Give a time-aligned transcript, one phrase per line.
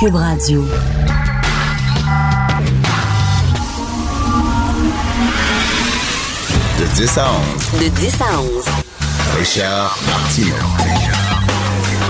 [0.00, 0.62] Cube Radio.
[6.78, 7.26] De 10 à
[7.74, 7.80] 11.
[7.80, 8.64] De 10 à 11.
[9.38, 10.54] Richard Martineau.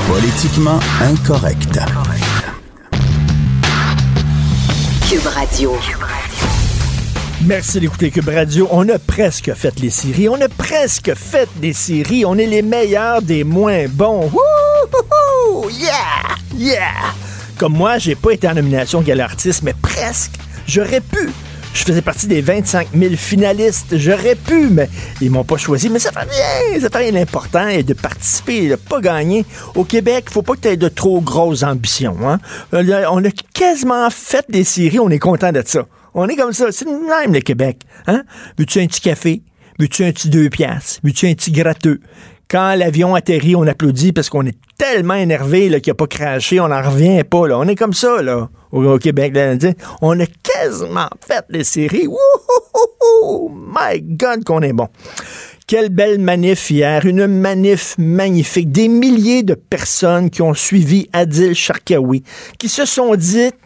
[0.08, 1.78] Politiquement incorrect.
[5.10, 5.76] Cube Radio.
[7.44, 8.66] Merci d'écouter Cube Radio.
[8.70, 10.28] On a presque fait les séries.
[10.28, 12.24] On a presque fait des séries.
[12.24, 14.30] On est les meilleurs des moins bons.
[15.70, 16.36] Yeah!
[16.56, 17.14] Yeah!
[17.58, 20.32] Comme moi, j'ai pas été en nomination Gal Artiste, mais presque.
[20.66, 21.30] J'aurais pu.
[21.72, 23.96] Je faisais partie des 25 000 finalistes.
[23.98, 24.88] J'aurais pu, mais
[25.20, 25.90] ils m'ont pas choisi.
[25.90, 26.80] Mais ça fait rien.
[26.80, 27.12] Ça fait rien.
[27.12, 29.44] L'important est de participer, de pas gagner.
[29.74, 32.16] Au Québec, faut pas que tu aies de trop grosses ambitions.
[32.28, 32.38] Hein?
[32.72, 35.00] On a quasiment fait des séries.
[35.00, 35.84] On est content de ça.
[36.14, 36.70] On est comme ça.
[36.70, 37.80] C'est même, le Québec.
[38.06, 38.22] Hein?
[38.56, 39.42] Veux-tu un petit café?
[39.78, 41.00] Veux-tu un petit deux piastres?
[41.02, 42.00] Veux-tu un petit gratteux?
[42.48, 46.68] Quand l'avion atterrit, on applaudit parce qu'on est tellement énervé qu'il n'a pas craché, on
[46.68, 47.48] n'en revient pas.
[47.48, 47.58] Là.
[47.58, 49.34] On est comme ça là, au, Québec.
[50.02, 52.06] on a quasiment fait les séries.
[52.06, 53.50] Wouhou!
[53.50, 54.88] My God, qu'on est bon.
[55.66, 58.70] Quelle belle manif hier, une manif magnifique.
[58.70, 62.22] Des milliers de personnes qui ont suivi Adil Sharkawi,
[62.58, 63.56] qui se sont dites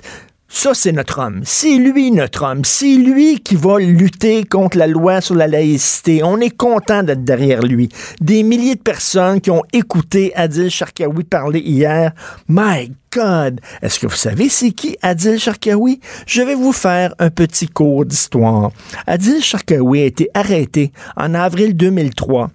[0.51, 1.43] ça, c'est notre homme.
[1.45, 2.65] C'est lui notre homme.
[2.65, 6.23] C'est lui qui va lutter contre la loi sur la laïcité.
[6.25, 7.91] On est content d'être derrière lui.
[8.21, 12.13] Des milliers de personnes qui ont écouté Adil Sharkawi parler hier.
[12.49, 13.61] My God!
[13.83, 16.01] Est-ce que vous savez c'est qui Adil Sharkawi?
[16.27, 18.73] Je vais vous faire un petit cours d'histoire.
[19.07, 22.51] Adil Sharkawi a été arrêté en avril 2003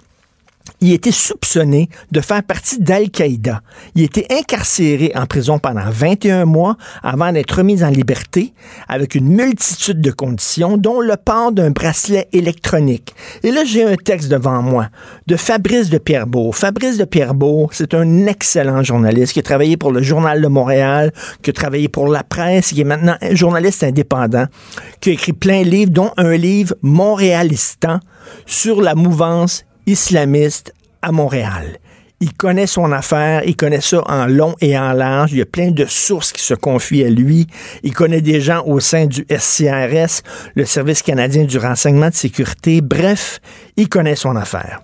[0.84, 3.62] il était soupçonné de faire partie d'Al-Qaïda.
[3.96, 8.54] Il était incarcéré en prison pendant 21 mois avant d'être remis en liberté
[8.90, 13.16] avec une multitude de conditions, dont le port d'un bracelet électronique.
[13.44, 14.90] Et là, j'ai un texte devant moi
[15.26, 16.52] de Fabrice de Pierrebeau.
[16.52, 21.14] Fabrice de Pierrebeau, c'est un excellent journaliste qui a travaillé pour le Journal de Montréal,
[21.42, 24.48] qui a travaillé pour la presse, qui est maintenant un journaliste indépendant,
[25.00, 28.02] qui a écrit plein de livres, dont un livre Montréalistan
[28.46, 31.80] sur la mouvance islamiste à Montréal.
[32.20, 35.34] Il connaît son affaire, il connaît ça en long et en large.
[35.34, 37.48] Il y a plein de sources qui se confient à lui.
[37.84, 40.22] Il connaît des gens au sein du SCRS,
[40.56, 42.80] le Service canadien du renseignement de sécurité.
[42.80, 43.42] Bref,
[43.76, 44.82] il connaît son affaire.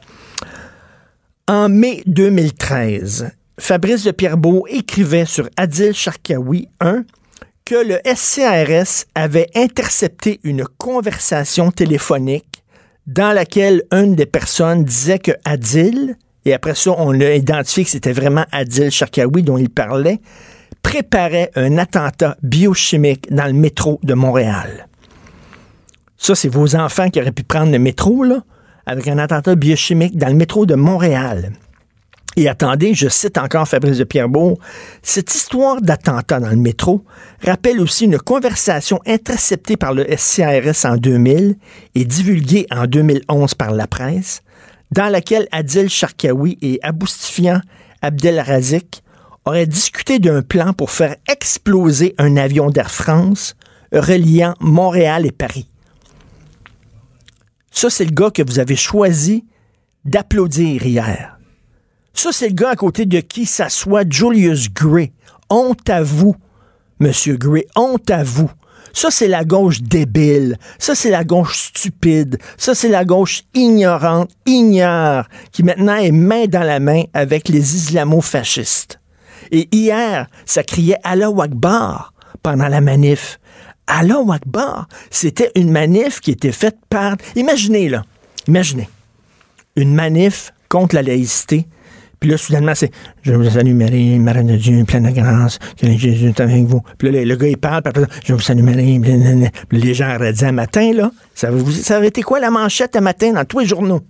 [1.47, 7.03] En mai 2013, Fabrice de Pierrebeau écrivait sur Adil Sharkawi 1
[7.63, 12.48] que le SCRS avait intercepté une conversation téléphonique
[13.09, 16.15] dans laquelle une des personnes disait que Adil,
[16.45, 20.19] et après ça, on l'a identifié que c'était vraiment Adil Sharkawi dont il parlait,
[20.83, 24.87] préparait un attentat biochimique dans le métro de Montréal.
[26.17, 28.43] Ça, c'est vos enfants qui auraient pu prendre le métro, là,
[28.85, 31.51] avec un attentat biochimique dans le métro de Montréal.
[32.39, 34.59] Et attendez, je cite encore Fabrice de Pierrebeau,
[35.03, 37.03] cette histoire d'attentat dans le métro
[37.43, 41.57] rappelle aussi une conversation interceptée par le SCRS en 2000
[41.95, 44.41] et divulguée en 2011 par la presse,
[44.91, 47.59] dans laquelle Adil Sharkawi et Aboustifian
[48.01, 49.03] Abdelrazik
[49.43, 53.57] auraient discuté d'un plan pour faire exploser un avion d'Air France
[53.91, 55.67] reliant Montréal et Paris.
[57.69, 59.43] Ça, c'est le gars que vous avez choisi
[60.05, 61.38] d'applaudir hier.
[62.21, 65.13] Ça, c'est le gars à côté de qui s'assoit Julius Gray.
[65.49, 66.35] Honte à vous,
[66.99, 68.51] Monsieur Gray, honte à vous.
[68.91, 70.57] Ça, c'est la gauche débile.
[70.79, 72.37] Ça, c'est la gauche stupide.
[72.57, 77.77] Ça, c'est la gauche ignorante, ignore, qui maintenant est main dans la main avec les
[77.77, 78.99] islamo-fascistes.
[79.51, 82.13] Et hier, ça criait Allah Akbar
[82.43, 83.39] pendant la manif.
[83.87, 87.15] Allah Akbar, c'était une manif qui était faite par...
[87.37, 88.03] Imaginez, là,
[88.45, 88.89] imaginez,
[89.77, 91.65] une manif contre la laïcité
[92.19, 95.87] puis là, soudainement, c'est Je vous salue Marie, Marie de Dieu, pleine de grâce, que
[95.87, 96.81] Jésus est avec vous.
[96.97, 100.15] Puis là, le, gars, il parle, puis après, Je vous salue Marie, puis les gens
[100.15, 101.49] auraient dit un matin, là, ça,
[101.81, 104.01] ça été quoi la manchette un matin dans tous les journaux?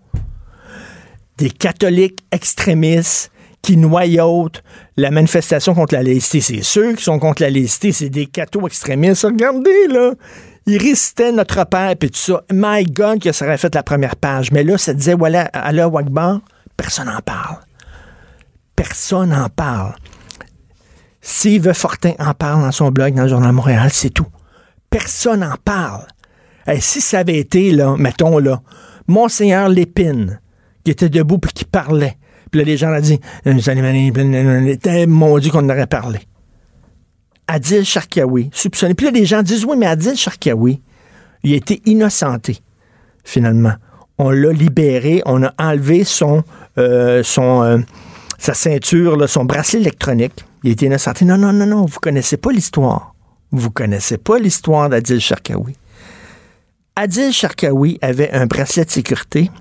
[1.38, 4.64] Des catholiques extrémistes qui noyautent
[4.98, 6.42] la manifestation contre la laïcité.
[6.42, 9.24] C'est ceux qui sont contre la laïcité, c'est des cathos extrémistes.
[9.24, 10.14] Regardez, là,
[10.66, 12.44] ils récitaient notre père, puis tout ça.
[12.52, 14.52] My God, que ça aurait fait la première page.
[14.52, 16.40] Mais là, ça disait, voilà, à l'heure Wagbar,
[16.78, 17.58] personne n'en parle
[18.80, 19.94] personne n'en parle.
[21.20, 24.26] Steve Fortin en parle dans son blog dans le Journal Montréal, c'est tout.
[24.90, 26.08] Personne n'en parle.
[26.66, 28.62] Hey, si ça avait été, là, mettons, là,
[29.06, 30.40] Monseigneur Lépine,
[30.86, 32.16] qui était debout puis qui parlait,
[32.52, 36.20] puis là, les gens ont dit, euh, mon Dieu qu'on en aurait parlé.
[37.50, 38.94] Adil Sharkawi, soupçonné.
[38.94, 40.82] Puis là, les gens disent, oui, mais Adil Sharkawi,
[41.44, 42.60] il a été innocenté,
[43.26, 43.74] finalement.
[44.18, 46.44] On l'a libéré, on a enlevé son,
[46.78, 47.78] euh, euh,
[48.40, 50.46] sa ceinture, son bracelet électronique.
[50.64, 51.26] Il été innocenté.
[51.26, 53.14] Non, non, non, non, vous connaissez pas l'histoire.
[53.52, 55.76] Vous connaissez pas l'histoire d'Adil Sharkawi.
[56.96, 59.52] Adil Sharkawi avait un bracelet de sécurité.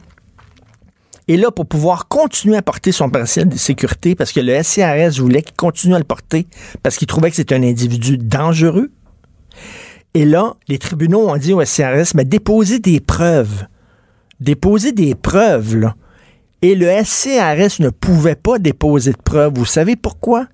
[1.26, 5.20] Et là, pour pouvoir continuer à porter son bracelet de sécurité, parce que le SCRS
[5.20, 6.46] voulait qu'il continue à le porter,
[6.82, 8.90] parce qu'il trouvait que c'était un individu dangereux.
[10.14, 13.66] Et là, les tribunaux ont dit au SCRS, mais déposez des preuves.
[14.40, 15.96] Déposez des preuves, là.
[16.62, 19.54] Et le SCRS ne pouvait pas déposer de preuves.
[19.54, 20.46] Vous savez pourquoi?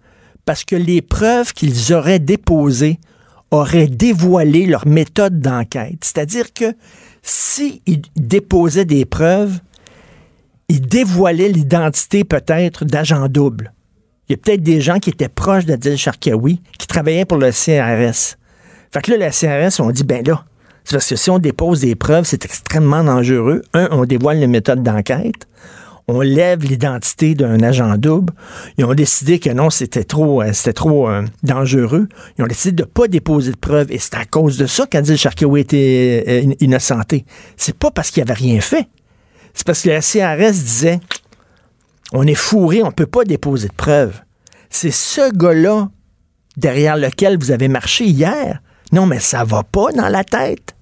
[0.45, 2.99] Parce que les preuves qu'ils auraient déposées
[3.51, 5.99] auraient dévoilé leur méthode d'enquête.
[6.03, 6.75] C'est-à-dire que
[7.23, 7.81] s'ils
[8.17, 9.61] déposaient des preuves,
[10.69, 13.73] ils dévoilaient l'identité peut-être d'agents doubles.
[14.29, 17.51] Il y a peut-être des gens qui étaient proches d'Adil Sharkawi qui travaillaient pour le
[17.51, 18.37] CRS.
[18.91, 20.45] Fait que là, le CRS, on dit, ben là,
[20.85, 23.62] c'est parce que si on dépose des preuves, c'est extrêmement dangereux.
[23.73, 25.47] Un, on dévoile les méthodes d'enquête
[26.06, 28.33] on lève l'identité d'un agent double.
[28.77, 32.09] Ils ont décidé que non, c'était trop, euh, euh, dangereux.
[32.39, 33.91] Ils ont décidé de ne pas déposer de preuves.
[33.91, 37.25] Et c'est à cause de ça qu'Adil Sharkawi était euh, innocenté.
[37.56, 38.89] C'est pas parce qu'il avait rien fait.
[39.55, 41.01] C'est parce que la CRS disait
[42.12, 44.21] on est fourré, on ne peut pas déposer de preuves.
[44.69, 45.89] C'est ce gars-là
[46.56, 48.61] derrière lequel vous avez marché hier.
[48.93, 50.75] Non, mais ça va pas dans la tête.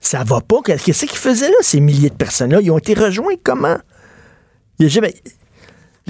[0.00, 0.56] Ça va pas.
[0.64, 2.60] Qu'est-ce qu'ils faisaient là, ces milliers de personnes-là?
[2.62, 3.76] Ils ont été rejoints comment?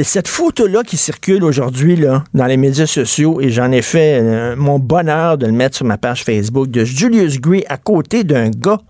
[0.05, 1.99] Cette photo-là qui circule aujourd'hui
[2.35, 5.87] dans les médias sociaux, et j'en ai fait euh, mon bonheur de le mettre sur
[5.87, 8.81] ma page Facebook, de Julius Gray à côté d'un gars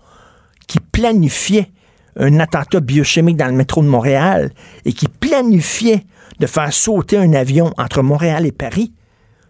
[0.67, 1.71] qui planifiait
[2.17, 4.51] un attentat biochimique dans le métro de Montréal
[4.85, 6.03] et qui planifiait
[6.39, 8.91] de faire sauter un avion entre Montréal et Paris,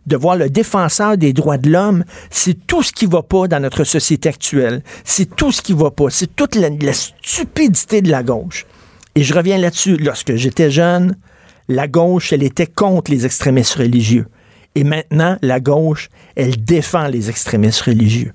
[0.06, 3.60] de voir le défenseur des droits de l'homme, c'est tout ce qui va pas dans
[3.60, 4.82] notre société actuelle.
[5.04, 6.10] C'est tout ce qui va pas.
[6.10, 8.66] C'est toute la stupidité de la gauche.
[9.16, 9.98] Et je reviens là-dessus.
[9.98, 11.16] Lorsque j'étais jeune,
[11.68, 14.28] la gauche, elle était contre les extrémistes religieux.
[14.76, 18.34] Et maintenant, la gauche, elle défend les extrémistes religieux.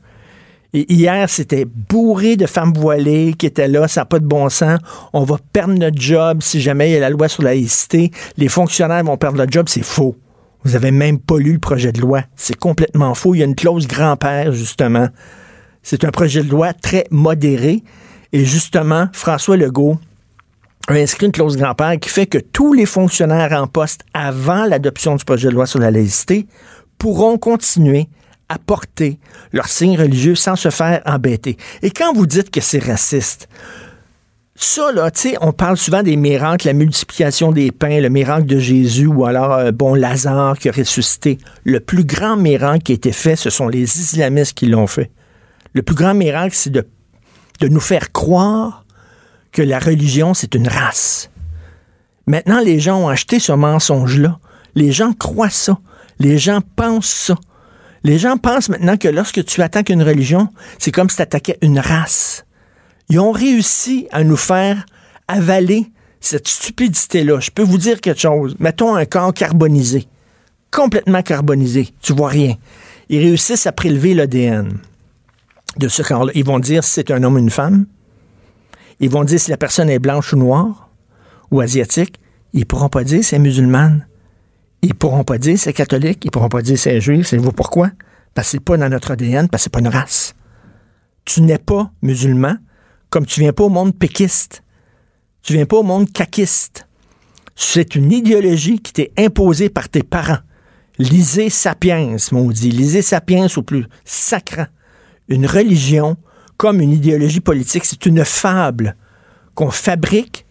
[0.73, 4.49] Et hier, c'était bourré de femmes voilées qui étaient là, ça n'a pas de bon
[4.49, 4.81] sens.
[5.13, 8.11] On va perdre notre job si jamais il y a la loi sur la laïcité.
[8.37, 10.17] Les fonctionnaires vont perdre leur job, c'est faux.
[10.65, 12.23] Vous avez même pas lu le projet de loi.
[12.35, 13.35] C'est complètement faux.
[13.35, 15.09] Il y a une clause grand-père, justement.
[15.83, 17.85] C'est un projet de loi très modéré.
[18.33, 19.99] Et justement, François Legault,
[20.89, 25.17] a inscrit une clause grand-père qui fait que tous les fonctionnaires en poste avant l'adoption
[25.17, 26.47] du projet de loi sur la laïcité
[26.99, 28.09] pourront continuer
[28.49, 29.19] à porter
[29.53, 31.57] leur signe religieux sans se faire embêter.
[31.83, 33.49] Et quand vous dites que c'est raciste,
[34.57, 38.47] ça, là, tu sais, on parle souvent des miracles, la multiplication des pains, le miracle
[38.47, 41.39] de Jésus, ou alors, euh, bon, Lazare qui a ressuscité.
[41.65, 45.11] Le plus grand miracle qui a été fait, ce sont les islamistes qui l'ont fait.
[45.73, 46.87] Le plus grand miracle, c'est de,
[47.61, 48.84] de nous faire croire
[49.55, 51.31] que la religion, c'est une race.
[52.27, 54.39] Maintenant, les gens ont acheté ce mensonge-là.
[54.75, 55.79] Les gens croient ça.
[56.19, 57.37] Les gens pensent ça.
[58.03, 61.57] Les gens pensent maintenant que lorsque tu attaques une religion, c'est comme si tu attaquais
[61.63, 62.45] une race.
[63.09, 64.85] Ils ont réussi à nous faire
[65.29, 65.87] avaler
[66.21, 67.41] cette stupidité-là.
[67.41, 68.57] Je peux vous dire quelque chose.
[68.59, 70.09] Mettons un corps carbonisé.
[70.71, 71.91] Complètement carbonisé.
[72.03, 72.57] Tu vois rien.
[73.09, 74.79] Ils réussissent à prélever l'ADN
[75.77, 76.33] de ce corps-là.
[76.35, 77.87] Ils vont dire si c'est un homme ou une femme.
[79.01, 80.91] Ils vont dire si la personne est blanche ou noire
[81.51, 82.21] ou asiatique.
[82.53, 84.07] Ils pourront pas dire si elle est musulmane.
[84.83, 86.25] Ils pourront pas dire c'est catholique.
[86.25, 87.27] Ils pourront pas dire c'est juif.
[87.27, 87.91] Savez-vous pourquoi?
[88.35, 90.35] Parce que c'est pas dans notre ADN, parce que c'est pas une race.
[91.25, 92.57] Tu n'es pas musulman
[93.11, 94.65] comme tu viens pas au monde péquiste.
[95.43, 96.89] Tu viens pas au monde caquiste.
[97.55, 100.41] C'est une idéologie qui t'est imposée par tes parents.
[100.99, 102.71] Lisez Sapiens, maudit.
[102.71, 104.67] Lisez Sapiens au plus sacrant.
[105.29, 106.17] Une religion
[106.57, 107.85] comme une idéologie politique.
[107.85, 108.97] C'est une fable
[109.55, 110.47] qu'on fabrique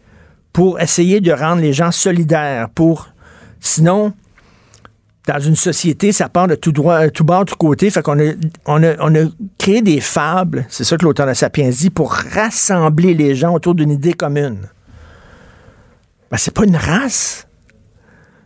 [0.52, 2.70] pour essayer de rendre les gens solidaires.
[2.70, 3.10] Pour
[3.60, 4.14] sinon,
[5.28, 7.90] dans une société, ça part de tout droit, tout tout côté.
[7.90, 8.34] Fait qu'on a,
[8.66, 12.12] on a, on a créé des fables, c'est ça que l'auteur de Sapiens dit, pour
[12.12, 14.68] rassembler les gens autour d'une idée commune.
[16.30, 17.48] Ben, c'est pas une race.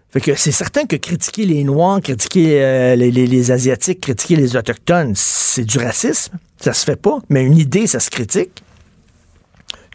[0.09, 5.13] Fait que c'est certain que critiquer les Noirs, critiquer euh, les, Asiatiques, critiquer les Autochtones,
[5.15, 6.37] c'est du racisme.
[6.59, 7.19] Ça se fait pas.
[7.29, 8.63] Mais une idée, ça se critique.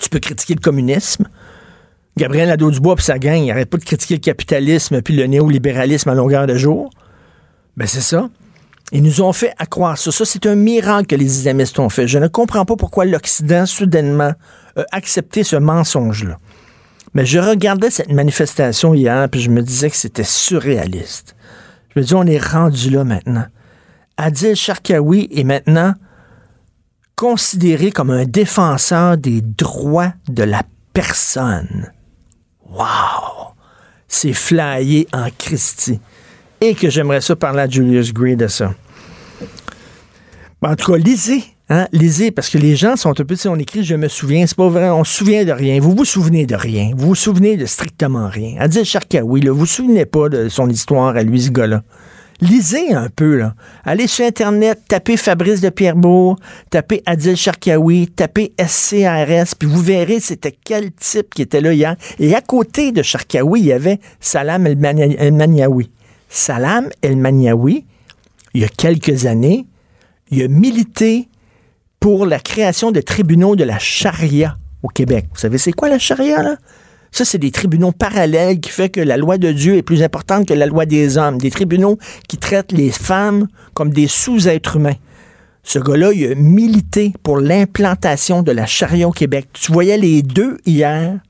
[0.00, 1.28] Tu peux critiquer le communisme.
[2.16, 6.11] Gabriel Nadeau-Dubois puis sa gang, il n'arrête pas de critiquer le capitalisme puis le néolibéralisme
[6.11, 6.90] à longueur de jour.
[7.76, 8.28] Ben c'est ça.
[8.92, 10.12] Ils nous ont fait accroire ça.
[10.12, 12.07] Ça, c'est un miracle que les islamistes ont fait.
[12.07, 14.35] Je ne comprends pas pourquoi l'Occident, soudainement,
[14.76, 16.38] a accepté ce mensonge-là.
[17.14, 21.37] Mais je regardais cette manifestation hier, puis je me disais que c'était surréaliste.
[21.95, 23.45] Je me dis, on est rendu là maintenant.
[24.16, 25.95] Adil Sharkawi est maintenant
[27.16, 30.62] considéré comme un défenseur des droits de la
[30.95, 31.92] personne.
[32.69, 33.52] Wow!
[34.09, 36.00] C'est flyé en Christie.
[36.61, 38.75] Et que j'aimerais ça parler à Julius Gray de ça.
[40.62, 41.45] En tout cas, lisez.
[41.75, 41.88] Hein?
[41.93, 44.69] Lisez, parce que les gens sont un peu, on écrit je me souviens, c'est pas
[44.69, 45.81] vrai, on se souvient de rien.
[45.81, 46.91] Vous vous souvenez de rien.
[46.95, 48.57] Vous vous souvenez de strictement rien.
[48.59, 51.83] Adil Sharkawi, là, vous vous souvenez pas de son histoire à lui, ce gars-là.
[52.43, 53.55] Lisez un peu, là.
[53.85, 56.37] Allez sur Internet, tapez Fabrice de Pierrebourg,
[56.69, 61.97] tapez Adil Sharkawi, tapez SCRS, puis vous verrez c'était quel type qui était là hier.
[62.19, 65.88] Et à côté de Sharkawi, il y avait Salam El-Maniawi.
[66.29, 67.87] Salam El-Maniawi,
[68.52, 69.64] il y a quelques années,
[70.31, 71.29] il a milité
[72.02, 75.26] pour la création de tribunaux de la charia au Québec.
[75.32, 76.56] Vous savez, c'est quoi la charia, là?
[77.12, 80.49] Ça, c'est des tribunaux parallèles qui fait que la loi de Dieu est plus importante
[80.49, 81.38] que la loi des hommes.
[81.38, 84.97] Des tribunaux qui traitent les femmes comme des sous-êtres humains.
[85.62, 89.50] Ce gars-là, il a milité pour l'implantation de la charia au Québec.
[89.52, 91.21] Tu voyais les deux hier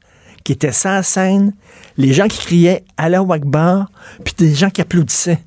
[0.43, 1.53] qui étaient sans scène,
[1.99, 3.91] les gens qui criaient Allah Akbar,
[4.25, 5.41] puis des gens qui applaudissaient.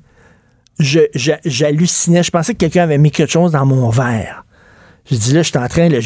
[0.78, 2.22] J'hallucinais.
[2.22, 4.45] Je, pensais que quelqu'un avait mis quelque chose dans mon verre.
[5.10, 5.98] Je dis là, je suis en train, là,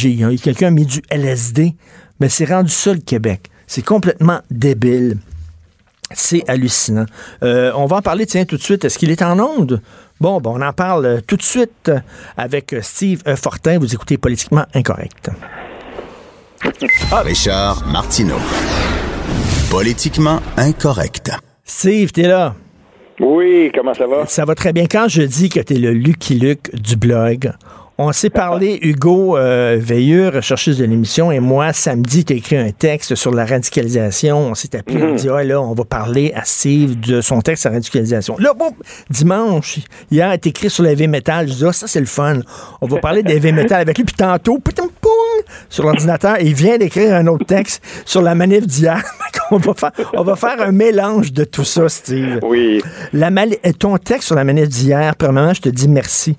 [0.43, 1.75] quelqu'un a mis du LSD.
[2.21, 3.51] Mais c'est rendu ça le Québec.
[3.67, 5.19] C'est complètement débile.
[6.13, 7.07] C'est hallucinant.
[7.43, 8.85] Euh, on va en parler, tiens, tout de suite.
[8.85, 9.81] Est-ce qu'il est en onde?
[10.21, 11.91] Bon, bon, on en parle tout de suite
[12.37, 13.79] avec Steve Fortin.
[13.79, 15.31] Vous écoutez Politiquement Incorrect.
[17.11, 18.37] Richard Martineau.
[19.71, 21.31] Politiquement Incorrect.
[21.65, 22.55] Steve, t'es là?
[23.21, 24.27] Oui, comment ça va?
[24.27, 24.87] Ça va très bien.
[24.91, 27.53] Quand je dis que t'es le Lucky Luke du blog,
[28.03, 32.57] on s'est parlé, Hugo euh, Veilleux, recherchiste de l'émission, et moi, samedi, tu as écrit
[32.57, 34.39] un texte sur la radicalisation.
[34.39, 37.61] On s'est appelé, on dit, ah, là, on va parler à Steve de son texte
[37.61, 38.37] sur la radicalisation.
[38.39, 38.73] Là, bon,
[39.11, 39.81] dimanche,
[40.11, 41.47] hier, est écrit sur l'heavy metal.
[41.47, 42.41] Je dis, ah, ça, c'est le fun.
[42.81, 44.05] On va parler d'heavy metal avec lui.
[44.05, 45.13] Puis tantôt, putain, poum,
[45.69, 49.03] sur l'ordinateur, il vient d'écrire un autre texte sur la manif d'hier.
[49.51, 52.39] on, va faire, on va faire un mélange de tout ça, Steve.
[52.45, 52.81] Oui.
[53.13, 53.31] La
[53.79, 56.39] ton texte sur la manif d'hier, premièrement, je te dis merci.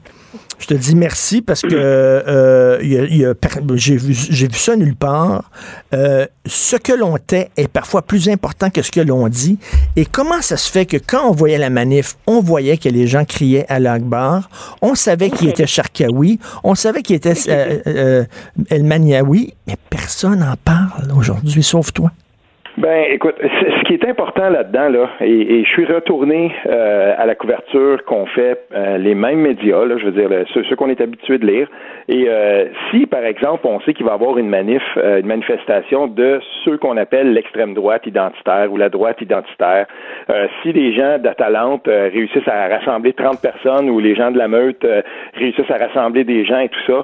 [0.62, 2.80] Je te dis merci parce que euh,
[3.76, 5.50] j'ai vu, vu, ça nulle part.
[5.94, 9.58] Euh, ce que l'on tait est parfois plus important que ce que l'on dit.
[9.96, 13.08] Et comment ça se fait que quand on voyait la manif, on voyait que les
[13.08, 14.50] gens criaient à l'Akbar,
[14.84, 18.24] on savait qui était Sharkawi, on savait qui était euh,
[18.70, 22.12] El Maniawi, mais personne n'en parle aujourd'hui, sauf toi.
[22.78, 27.36] Ben, écoute, ce qui est important là-dedans, là, et, je suis retourné euh, à la
[27.36, 31.38] couverture qu'ont fait euh, les mêmes médias, là, je veux dire, ceux, qu'on est habitué
[31.38, 31.68] de lire.
[32.08, 36.08] Et euh, si, par exemple, on sait qu'il va y avoir une manif, une manifestation
[36.08, 39.88] de ceux qu'on appelle l'extrême droite identitaire ou la droite identitaire,
[40.62, 44.86] si les gens d'Atalante réussissent à rassembler 30 personnes ou les gens de la meute
[45.34, 47.04] réussissent à rassembler des gens et tout ça,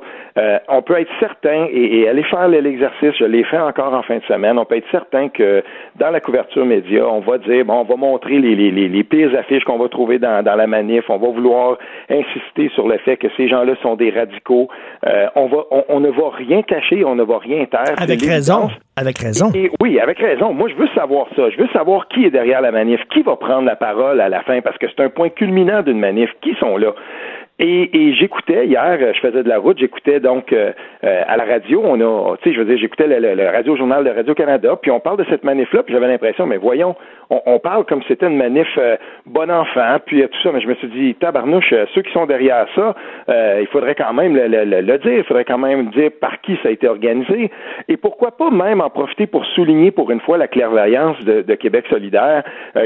[0.68, 4.18] on peut être certain et, et aller faire l'exercice, je l'ai fait encore en fin
[4.18, 5.64] de semaine, on peut être certain que
[5.96, 9.36] dans la couverture média, on va dire, bon, on va montrer les, les, les, pires
[9.38, 11.78] affiches qu'on va trouver dans, dans, la manif, on va vouloir
[12.10, 14.68] insister sur le fait que ces gens-là sont des radicaux.
[15.06, 17.96] Euh, on, va, on, ne va rien cacher, on ne va rien taire.
[17.98, 18.70] Avec raison.
[18.96, 19.52] Avec raison.
[19.82, 20.54] oui, avec raison.
[20.54, 21.50] Moi, je veux savoir ça.
[21.50, 24.42] Je veux savoir qui est derrière la manif, qui va prendre la parole à la
[24.42, 26.30] fin, parce que c'est un point culminant d'une manif.
[26.42, 26.94] Qui sont là?
[27.60, 30.74] Et, et j'écoutais hier, je faisais de la route, j'écoutais donc euh,
[31.04, 33.76] euh, à la radio, on a, tu sais, je veux dire, j'écoutais le, le, radio
[33.76, 36.96] journal de Radio Canada, puis on parle de cette manif-là, puis j'avais l'impression, mais voyons,
[37.32, 38.96] on, on parle comme si c'était une manif euh,
[39.26, 42.68] bon enfant, puis tout ça, mais je me suis dit, tabarnouche, ceux qui sont derrière
[42.76, 42.96] ça,
[43.60, 46.70] il faudrait quand même le, le, dire, il faudrait quand même dire par qui ça
[46.70, 47.50] a été organisé,
[47.88, 51.56] et pourquoi pas même en profiter pour souligner pour une fois la clairvoyance de, de
[51.56, 52.44] Québec solidaire,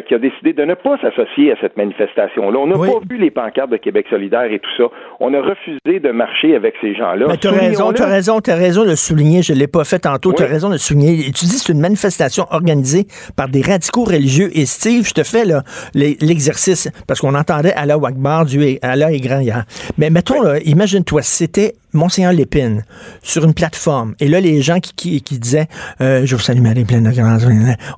[0.07, 2.57] qui a décidé de ne pas s'associer à cette manifestation-là.
[2.57, 4.89] On n'a pas vu les pancartes de Québec solidaire et tout ça.
[5.19, 7.25] On a refusé de marcher avec ces gens-là.
[7.29, 9.41] Mais tu as raison, tu as raison, tu as raison de le souligner.
[9.41, 10.33] Je ne l'ai pas fait tantôt.
[10.33, 11.31] Tu as raison de le souligner.
[11.31, 14.49] Tu dis c'est une manifestation organisée par des radicaux religieux.
[14.53, 15.43] Et Steve, je te fais
[15.93, 19.63] l'exercice parce qu'on entendait Allah Akbar, Dieu et Allah est grand hier.
[19.97, 22.83] Mais mettons, imagine-toi, c'était Monseigneur Lépine
[23.21, 24.15] sur une plateforme.
[24.19, 25.67] Et là, les gens qui, qui, disaient
[26.01, 27.43] euh, Je vous salue Marie pleine de grâce.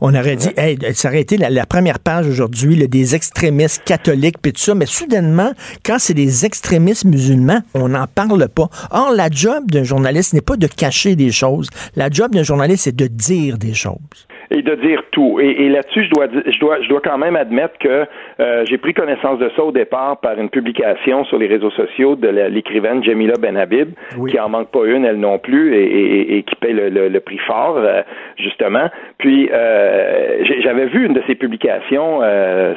[0.02, 4.54] On aurait dit hey, ça aurait été la, première page aujourd'hui des extrémistes catholiques puis
[4.54, 4.76] tout ça.
[4.76, 8.70] Mais soudainement, quand c'est des extrémistes musulmans, on n'en parle pas.
[8.92, 11.70] Or, la job d'un journaliste n'est pas de cacher des choses.
[11.96, 14.28] La job d'un journaliste, c'est de dire des choses.
[14.54, 15.40] Et de dire tout.
[15.40, 18.06] Et, là-dessus, je dois, je dois, je dois quand même admettre que
[18.40, 22.16] euh, j'ai pris connaissance de ça au départ par une publication sur les réseaux sociaux
[22.16, 23.90] de l'écrivaine Jamila Benhabib,
[24.30, 28.04] qui en manque pas une, elle non plus, et, qui paye le, prix fort, euh,
[28.38, 28.90] justement.
[29.18, 32.22] Puis, euh, j'avais vu une de ses publications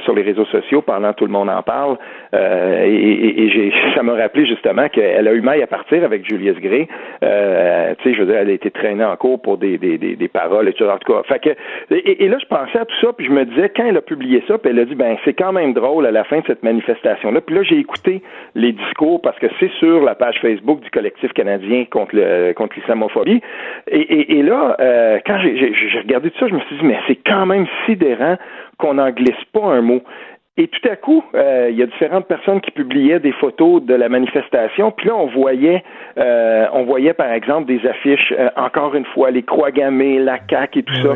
[0.05, 1.99] sur les réseaux sociaux pendant Tout le monde en parle,
[2.33, 6.87] et, ça m'a rappelé justement qu'elle a eu maille à partir avec Julius Gray.
[6.87, 10.29] tu sais, je veux dire, elle a été traînée en cours pour des, des, des,
[10.29, 10.91] paroles, etc.
[10.95, 11.51] En tout cas, fait que,
[11.91, 14.43] et, là, je pensais à tout ça, puis je me disais, quand elle a publié
[14.49, 16.63] ça, puis elle a dit, ben, c'est quand même drôle à la fin de cette
[16.63, 17.41] manifestation-là.
[17.41, 18.23] Puis là, j'ai écouté
[18.55, 22.77] les discours parce que c'est sur la page Facebook du collectif canadien contre le contre
[22.77, 23.41] l'islamophobie.
[23.89, 27.19] Et, et, là, euh, quand j'ai regardé tout ça, je me suis dit, mais c'est
[27.27, 28.37] quand même sidérant
[28.79, 30.03] qu'on n'en glisse pas un mot.
[30.59, 33.95] Et tout à coup, euh, il y a différentes personnes qui publiaient des photos de
[33.95, 34.91] la manifestation.
[34.91, 35.85] Puis là, on voyait,
[36.17, 40.39] euh, on voyait par exemple des affiches, euh, encore une fois, les croix gammées, la
[40.49, 41.13] CAQ et tout ça.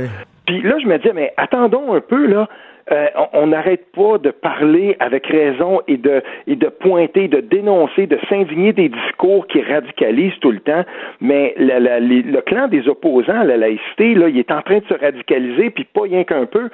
[0.51, 2.49] Puis là, je me disais, mais attendons un peu là.
[2.93, 8.07] Euh, on n'arrête pas de parler avec raison et de, et de pointer, de dénoncer,
[8.07, 10.85] de s'indigner des discours qui radicalisent tout le temps.
[11.21, 14.95] Mais le clan des opposants à la laïcité, là, il est en train de se
[14.95, 16.69] radicaliser, puis pas rien qu'un peu.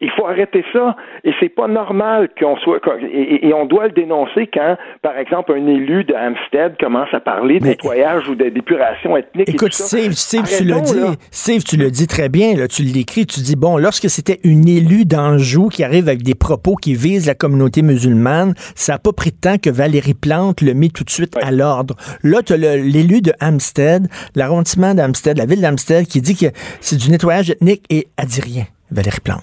[0.00, 0.96] Il faut arrêter ça.
[1.24, 2.80] Et c'est pas normal qu'on soit.
[3.10, 7.60] Et, on doit le dénoncer quand, par exemple, un élu de Hampstead commence à parler
[7.60, 9.48] de nettoyage ou d'épuration ethnique.
[9.48, 11.18] Écoute, Steve, Steve tu le dis.
[11.30, 12.54] Steve, tu le dis très bien.
[12.56, 13.26] Là, tu l'écris.
[13.26, 17.26] Tu dis bon, lorsque c'était une élue d'Anjou qui arrive avec des propos qui visent
[17.26, 18.54] la communauté musulmane.
[18.74, 21.50] Ça n'a pas pris de temps que Valérie Plante le met tout de suite à
[21.50, 21.96] l'ordre.
[22.22, 26.46] Là, tu as l'élu de Hampstead, l'arrondissement d'Hampstead, la ville d'Hampstead, qui dit que
[26.80, 29.42] c'est du nettoyage ethnique et elle dit rien, Valérie Plante.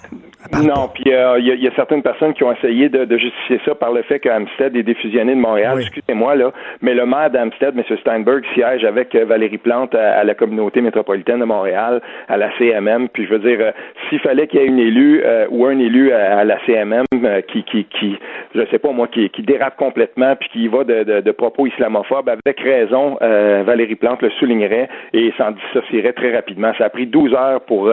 [0.62, 3.92] Non, puis euh, il y, a certaines personnes qui ont essayé de, justifier ça par
[3.92, 5.78] le fait qu'Amstead est défusionné de Montréal.
[5.80, 7.84] Excusez-moi, là, mais le maire d'Amstead, M.
[8.00, 13.10] Steinberg, siège avec euh, Valérie Plante à, la communauté métropolitaine de Montréal, à la CMM.
[13.10, 13.70] Puis je veux dire, euh,
[14.08, 17.04] s'il fallait qu'il y ait une élue ou un élu à, la CMM
[17.48, 18.18] qui, qui, qui,
[18.54, 22.28] je sais pas moi, qui, qui dérape complètement puis qui va de, de, propos islamophobes,
[22.28, 26.72] avec raison, Valérie Plante le soulignerait et s'en dissocierait très rapidement.
[26.78, 27.92] Ça a pris 12 heures pour,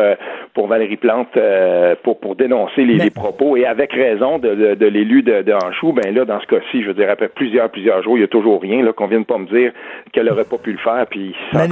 [0.53, 1.37] pour Valérie Plante
[2.03, 5.53] pour, pour dénoncer les, propos et avec raison de, de, l'élu de, de
[5.93, 8.27] ben là, dans ce cas-ci, je veux dire, après plusieurs, plusieurs jours, il y a
[8.27, 9.71] toujours rien, là, qu'on vienne pas me dire
[10.13, 11.33] qu'elle aurait pas pu le faire, puis...
[11.53, 11.67] Mais,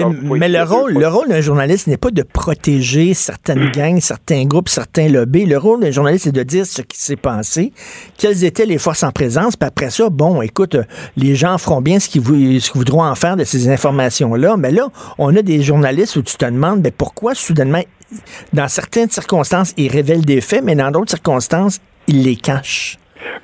[0.49, 5.08] le, rôle, le rôle d'un journaliste n'est pas de protéger certaines gangs, certains groupes, certains
[5.08, 5.45] lobbies.
[5.45, 7.71] Le rôle d'un journaliste, c'est de dire ce qui s'est passé,
[8.17, 10.78] quelles étaient les forces en présence, puis après ça, bon, écoute,
[11.17, 15.36] les gens feront bien ce qu'ils, voudront en faire de ces informations-là, mais là, on
[15.36, 17.82] a des journalistes où tu te demandes, mais pourquoi soudainement
[18.54, 22.97] dans certaines circonstances, il révèle des faits, mais dans d'autres circonstances, il les cache.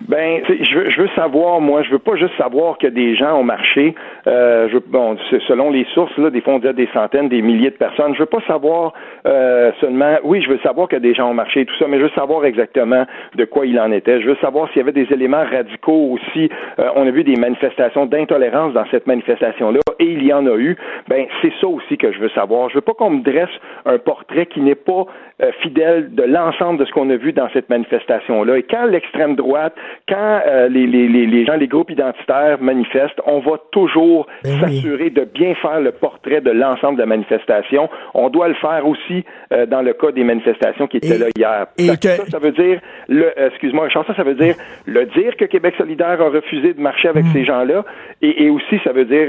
[0.08, 3.40] Ben, je veux, je veux savoir, moi, je veux pas juste savoir que des gens
[3.40, 3.96] ont marché.
[4.28, 5.18] Euh, je, bon,
[5.48, 8.14] selon les sources, là, des fois on des centaines, des milliers de personnes.
[8.14, 8.94] Je veux pas savoir
[9.26, 10.18] euh, seulement.
[10.24, 12.12] Oui, je veux savoir que des gens ont marché et tout ça, mais je veux
[12.16, 14.22] savoir exactement de quoi il en était.
[14.22, 16.50] Je veux savoir s'il y avait des éléments radicaux aussi.
[16.80, 20.56] Euh, on a vu des manifestations d'intolérance dans cette manifestation-là, et il y en a
[20.58, 20.78] eu.
[21.08, 22.70] Ben, c'est ça aussi que je veux savoir.
[22.70, 23.50] Je veux pas qu'on me dresse
[23.86, 25.06] un portrait qui n'est pas
[25.42, 28.58] euh, fidèle de l'ensemble de ce qu'on a vu dans cette manifestation-là.
[28.58, 29.71] Et quand l'extrême droite
[30.08, 35.10] quand euh, les, les, les, gens, les groupes identitaires manifestent, on va toujours ben s'assurer
[35.10, 37.90] de bien faire le portrait de l'ensemble de la manifestation.
[38.14, 41.68] On doit le faire aussi euh, dans le cas des manifestations qui étaient là hier.
[41.78, 44.56] Et ça, ça, veut dire, le, euh, excuse-moi, ça, ça veut dire
[44.86, 47.34] le dire que Québec solidaire a refusé de marcher avec hmm.
[47.34, 47.86] ces gens-là,
[48.22, 49.28] et, et, aussi ça veut dire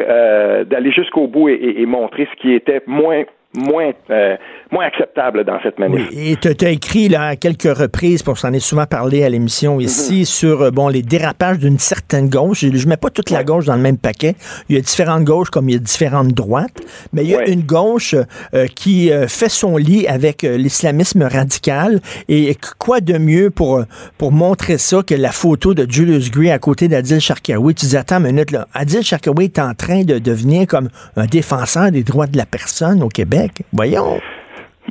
[0.66, 4.36] d'aller jusqu'au bout et, et montrer ce qui était moins moins, euh,
[4.70, 6.08] moins acceptable dans cette manif.
[6.12, 9.80] et tu as écrit là, à quelques reprises, pour s'en est souvent parlé à l'émission
[9.80, 10.24] ici, mhm.
[10.24, 12.60] sur euh, bon les dérapages d'une certaine gauche.
[12.60, 14.34] Je ne mets pas toute la gauche dans le même paquet.
[14.68, 16.80] Il y a différentes gauches comme il y a différentes droites,
[17.12, 18.14] mais il y a une gauche
[18.54, 22.00] euh, qui fait son lit avec l'islamisme radical.
[22.28, 23.82] Et quoi de mieux pour,
[24.18, 27.74] pour montrer ça que la photo de Julius Gray à côté d'Adil Sharkawi?
[27.74, 31.26] Tu dis, attends une minute, là, Adil Sharkawi est en train de devenir comme un
[31.26, 33.41] défenseur des droits de la personne au Québec.
[33.72, 34.20] Voyons.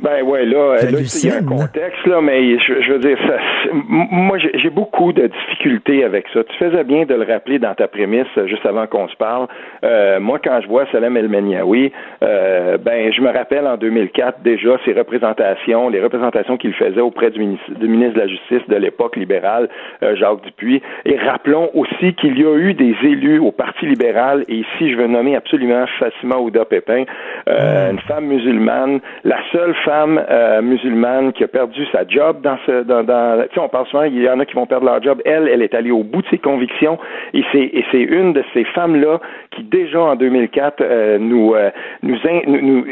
[0.00, 3.36] Ben ouais, là, là il y a un contexte, là, mais je, veux dire, ça,
[3.72, 6.42] moi, j'ai beaucoup de difficultés avec ça.
[6.44, 9.46] Tu faisais bien de le rappeler dans ta prémisse, juste avant qu'on se parle.
[9.84, 14.40] Euh, moi, quand je vois Salem El Meniaoui, euh, ben, je me rappelle en 2004
[14.42, 18.66] déjà ses représentations, les représentations qu'il faisait auprès du ministre, du ministre de la Justice
[18.68, 19.68] de l'époque libérale,
[20.02, 20.82] euh, Jacques Dupuis.
[21.04, 24.96] Et rappelons aussi qu'il y a eu des élus au Parti libéral, et ici, je
[24.96, 27.04] veux nommer absolument Fatima Ouda Pépin,
[27.48, 27.92] euh, mm.
[27.92, 32.82] une femme musulmane, la seule femme euh, musulmane qui a perdu sa job dans ce
[32.82, 35.02] dans, dans tu sais on parle souvent il y en a qui vont perdre leur
[35.02, 35.20] job.
[35.24, 36.98] Elle elle est allée au bout de ses convictions.
[37.34, 41.54] Et c'est et c'est une de ces femmes là qui déjà en 2004 euh, nous
[41.54, 41.70] euh,
[42.02, 42.16] nous,
[42.46, 42.84] nous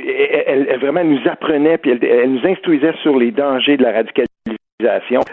[0.46, 3.92] elle, elle, vraiment nous apprenait puis elle, elle nous instruisait sur les dangers de la
[3.92, 4.30] radicalisation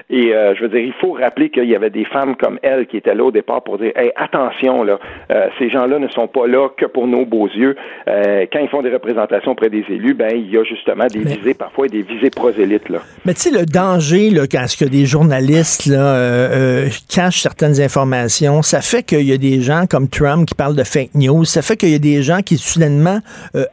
[0.10, 2.88] et euh, je veux dire, il faut rappeler qu'il y avait des femmes comme elle
[2.88, 5.00] qui étaient là au départ pour dire hey, attention, là,
[5.32, 7.76] euh, ces gens-là ne sont pas là que pour nos beaux yeux.
[8.08, 11.20] Euh, quand ils font des représentations auprès des élus, ben il y a justement des
[11.20, 12.90] visées, parfois des visées prosélytes.
[12.90, 13.00] Là.
[13.26, 18.62] Mais tu sais, le danger, là, quand ce que des journalistes là, cachent certaines informations,
[18.62, 21.62] ça fait qu'il y a des gens comme Trump qui parlent de fake news, ça
[21.62, 23.20] fait qu'il y a des gens qui soudainement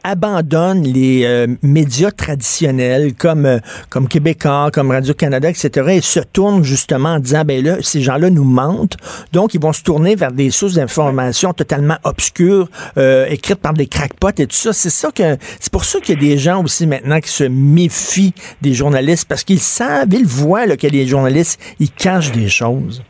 [0.03, 3.59] abandonnent les médias traditionnels comme,
[3.89, 8.29] comme Québécois, comme Radio-Canada, etc et se tournent justement en disant, ben là, ces gens-là
[8.29, 8.97] nous mentent,
[9.33, 13.87] donc ils vont se tourner vers des sources d'informations totalement obscures, euh, écrites par des
[13.87, 14.73] crackpots et tout ça.
[14.73, 17.43] C'est ça que, c'est pour ça qu'il y a des gens aussi maintenant qui se
[17.43, 22.49] méfient des journalistes parce qu'ils savent, ils voient là, que les journalistes, ils cachent des
[22.49, 23.03] choses.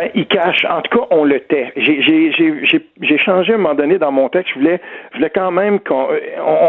[0.00, 0.64] Ben, il cache.
[0.64, 1.74] En tout cas, on le tait.
[1.76, 4.54] J'ai changé à un moment donné dans mon texte.
[4.54, 6.08] Je voulais, je voulais quand même qu'on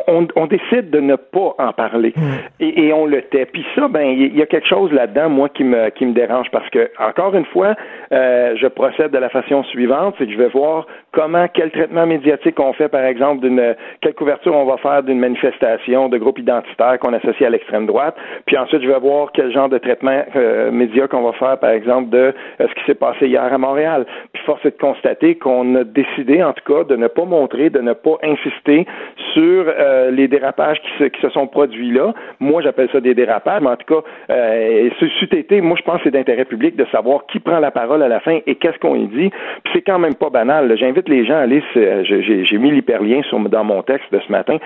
[0.07, 2.11] on, on, décide de ne pas en parler.
[2.13, 2.33] Hmm.
[2.59, 3.45] Et, et, on le tait.
[3.45, 6.47] Puis ça, ben, il y a quelque chose là-dedans, moi, qui me, qui me dérange
[6.51, 7.75] parce que, encore une fois,
[8.11, 12.05] euh, je procède de la façon suivante, c'est que je vais voir comment, quel traitement
[12.05, 16.39] médiatique on fait, par exemple, d'une, quelle couverture on va faire d'une manifestation de groupe
[16.39, 18.15] identitaire qu'on associe à l'extrême droite.
[18.45, 21.69] Puis ensuite, je vais voir quel genre de traitement euh, média qu'on va faire, par
[21.69, 24.05] exemple, de euh, ce qui s'est passé hier à Montréal.
[24.33, 27.69] Puis force est de constater qu'on a décidé, en tout cas, de ne pas montrer,
[27.69, 28.85] de ne pas insister
[29.33, 32.13] sur euh, les dérapages qui se, sont produits là.
[32.39, 35.97] Moi, j'appelle ça des dérapages, mais en tout cas, euh, ce été, moi, je pense
[35.97, 38.77] que c'est d'intérêt public de savoir qui prend la parole à la fin et qu'est-ce
[38.79, 39.29] qu'on y dit.
[39.63, 40.75] Puis c'est quand même pas banal.
[40.77, 44.57] J'invite les gens à aller, j'ai mis l'hyperlien dans mon texte de ce matin,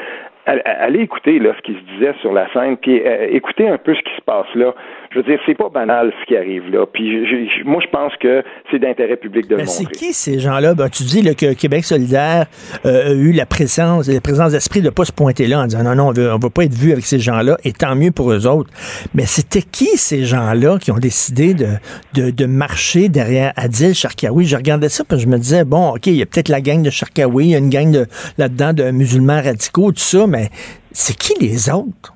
[0.45, 3.95] allez écouter là, ce qui se disait sur la scène, puis euh, écoutez un peu
[3.95, 4.73] ce qui se passe là.
[5.12, 6.86] Je veux dire, c'est pas banal ce qui arrive là.
[6.86, 7.25] Puis
[7.63, 9.71] moi, je pense que c'est d'intérêt public de le montrer.
[9.71, 10.75] C'est qui ces gens-là?
[10.75, 12.45] Ben, tu dis que Québec solidaire
[12.86, 15.84] euh, a eu la présence, la présence d'esprit de pas se pointer là en disant
[15.84, 18.12] non, non, on veut, on veut pas être vu avec ces gens-là, et tant mieux
[18.12, 18.69] pour eux autres.
[19.13, 21.67] Mais c'était qui ces gens-là qui ont décidé de,
[22.13, 24.45] de, de marcher derrière Adil Sharkawi?
[24.45, 26.81] Je regardais ça, puis je me disais, bon, OK, il y a peut-être la gang
[26.81, 28.05] de Sharkawi, il y a une gang de,
[28.38, 30.35] là-dedans de musulmans radicaux, tout ça, mais
[30.91, 32.13] c'est qui les autres?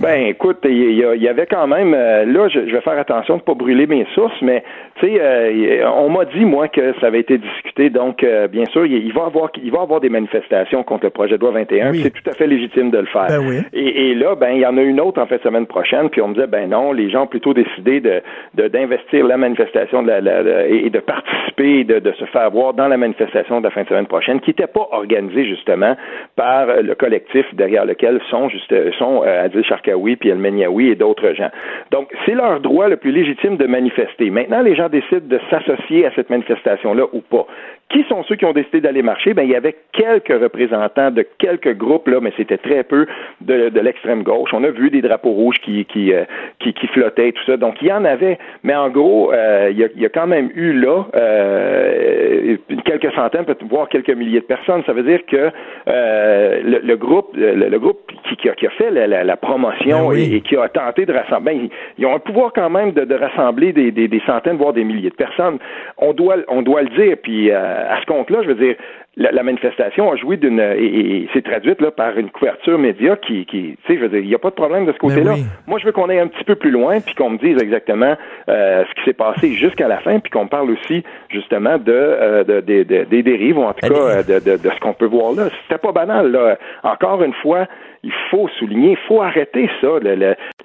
[0.00, 1.94] Ben, écoute, il y, avait quand même.
[1.94, 4.64] Euh, là, je, vais faire attention de ne pas brûler mes sources, mais
[4.96, 7.90] tu sais, euh, on m'a dit moi que ça avait été discuté.
[7.90, 11.36] Donc, euh, bien sûr, il, va avoir, il va avoir des manifestations contre le projet
[11.36, 11.94] de loi 21.
[11.94, 13.26] C'est tout à fait légitime de le faire.
[13.28, 16.10] Ben et, là, ben, il y en a une autre en fait semaine prochaine.
[16.10, 18.22] Puis on me disait, ben non, les gens ont plutôt décidé de
[18.54, 22.96] d'investir la manifestation de la, et de participer, de, de se faire voir dans la
[22.96, 25.96] manifestation de la fin de semaine prochaine, qui n'était pas organisée justement
[26.36, 31.32] par le collectif derrière lequel sont juste sont Adil Sharkawi puis El Menyaoui et d'autres
[31.34, 31.50] gens.
[31.90, 34.30] Donc, c'est leur droit le plus légitime de manifester.
[34.30, 37.46] Maintenant, les gens décident de s'associer à cette manifestation-là ou pas.
[37.88, 39.34] Qui sont ceux qui ont décidé d'aller marcher?
[39.34, 43.06] Ben, il y avait quelques représentants de quelques groupes, là, mais c'était très peu
[43.42, 44.48] de, de l'extrême gauche.
[44.54, 46.24] On a vu des drapeaux rouges qui, qui, euh,
[46.58, 47.58] qui, qui, flottaient, tout ça.
[47.58, 48.38] Donc, il y en avait.
[48.62, 52.56] Mais en gros, euh, il, y a, il, y a, quand même eu là euh,
[52.86, 54.82] quelques centaines, peut-être voire quelques milliers de personnes.
[54.86, 55.50] Ça veut dire que
[55.88, 59.36] euh, le, le, groupe, le, groupe qui, qui, a, qui, a, fait la, la, la
[59.36, 61.68] promotion ben et, et, qui a tenté de rassembler, ben,
[61.98, 64.84] ils, ont un pouvoir quand même de, de rassembler des, des, des, centaines, voire des
[64.84, 65.58] milliers de personnes.
[65.98, 67.16] On doit, on doit le dire.
[67.22, 68.76] Puis à ce compte-là, je veux dire,
[69.16, 73.76] la, manifestation a joué d'une et, c'est traduite là par une couverture média qui, qui
[73.84, 75.34] tu sais, je veux dire, il n'y a pas de problème de ce ben côté-là.
[75.66, 78.16] Moi, je veux qu'on aille un petit peu plus loin, puis qu'on me dise exactement
[78.48, 82.44] euh, ce qui s'est passé jusqu'à la fin, puis qu'on parle aussi justement de, euh,
[82.44, 85.48] de, des dérives ou en tout cas de, de, de ce qu'on peut voir là.
[85.64, 86.32] C'était pas banal.
[86.32, 86.56] Là.
[86.82, 87.66] Encore une fois,
[88.04, 89.88] il faut souligner, il faut arrêter ça,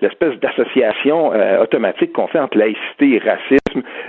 [0.01, 3.57] l'espèce d'association euh, automatique qu'on fait entre laïcité et racisme.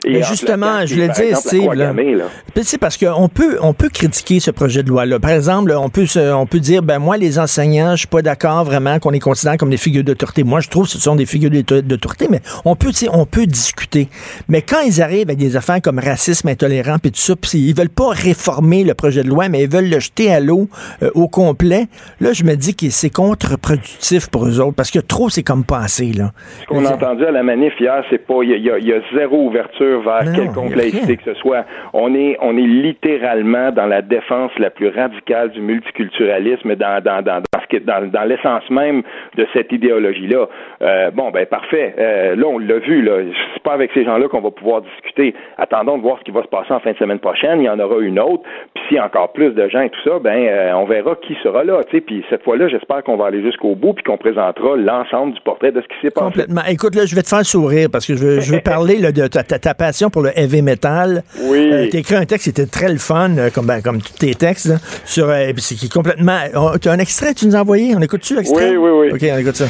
[0.04, 4.50] Et Mais justement, je le dis, Steve, c'est parce qu'on peut, on peut critiquer ce
[4.50, 5.18] projet de loi-là.
[5.18, 8.64] Par exemple, on peut, on peut dire, ben moi, les enseignants, je suis pas d'accord
[8.64, 10.44] vraiment qu'on les considère comme des figures d'autorité.
[10.44, 14.08] Moi, je trouve que ce sont des figures d'autorité, mais on peut, on peut discuter.
[14.48, 17.74] Mais quand ils arrivent avec des affaires comme racisme, intolérant, puis tout ça, puis ils
[17.74, 20.68] veulent pas réformer le projet de loi, mais ils veulent le jeter à l'eau
[21.02, 21.86] euh, au complet.
[22.20, 25.64] Là, je me dis que c'est contre-productif pour eux autres, parce que trop, c'est comme
[25.64, 26.32] passé, là.
[26.60, 30.02] Ce qu'on a entendu à la manif hier, c'est pas, il y, a zéro ouverture
[30.02, 31.64] vers Non, quelconque laïcité que ce soit.
[31.92, 37.22] On est, on est littéralement dans la défense la plus radicale du multiculturalisme, dans, dans,
[37.22, 39.02] dans, dans, ce qui- dans, dans l'essence même
[39.36, 40.48] de cette idéologie-là.
[40.82, 41.94] Euh, bon, ben parfait.
[41.98, 43.02] Euh, là, on l'a vu.
[43.02, 43.18] Là,
[43.54, 45.34] c'est pas avec ces gens-là qu'on va pouvoir discuter.
[45.56, 47.60] Attendons de voir ce qui va se passer en fin de semaine prochaine.
[47.60, 48.42] Il y en aura une autre.
[48.74, 51.16] Puis s'il y a encore plus de gens et tout ça, ben euh, on verra
[51.26, 51.80] qui sera là.
[52.06, 55.72] Puis cette fois-là, j'espère qu'on va aller jusqu'au bout puis qu'on présentera l'ensemble du portrait
[55.72, 56.24] de ce qui s'est passé.
[56.26, 56.62] Complètement.
[56.70, 59.12] Écoute, là, je vais te faire sourire parce que je veux, je veux parler là,
[59.12, 61.22] de ta, ta- ta passion pour le heavy metal.
[61.42, 61.70] Oui.
[61.72, 64.12] Euh, T'as écrit un texte qui était très le fun, euh, comme, ben, comme tous
[64.14, 66.38] tes textes, là, sur, euh, c'est qui est complètement...
[66.54, 67.94] oh, T'as un extrait, tu nous as envoyé?
[67.96, 68.76] On écoute-tu l'extrait?
[68.76, 69.12] Oui, oui, oui.
[69.12, 69.66] OK, on écoute ça.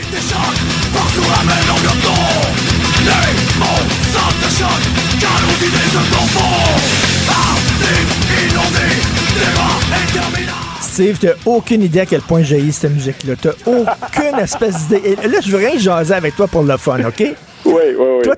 [10.81, 13.35] Steve, t'as aucune idée à quel point j'ai cette musique-là.
[13.41, 15.17] T'as aucune espèce d'idée.
[15.23, 17.23] Et Là, je veux rien jaser avec toi pour le fun, OK?
[17.69, 18.23] Oui, oui, oui.
[18.23, 18.35] Toi,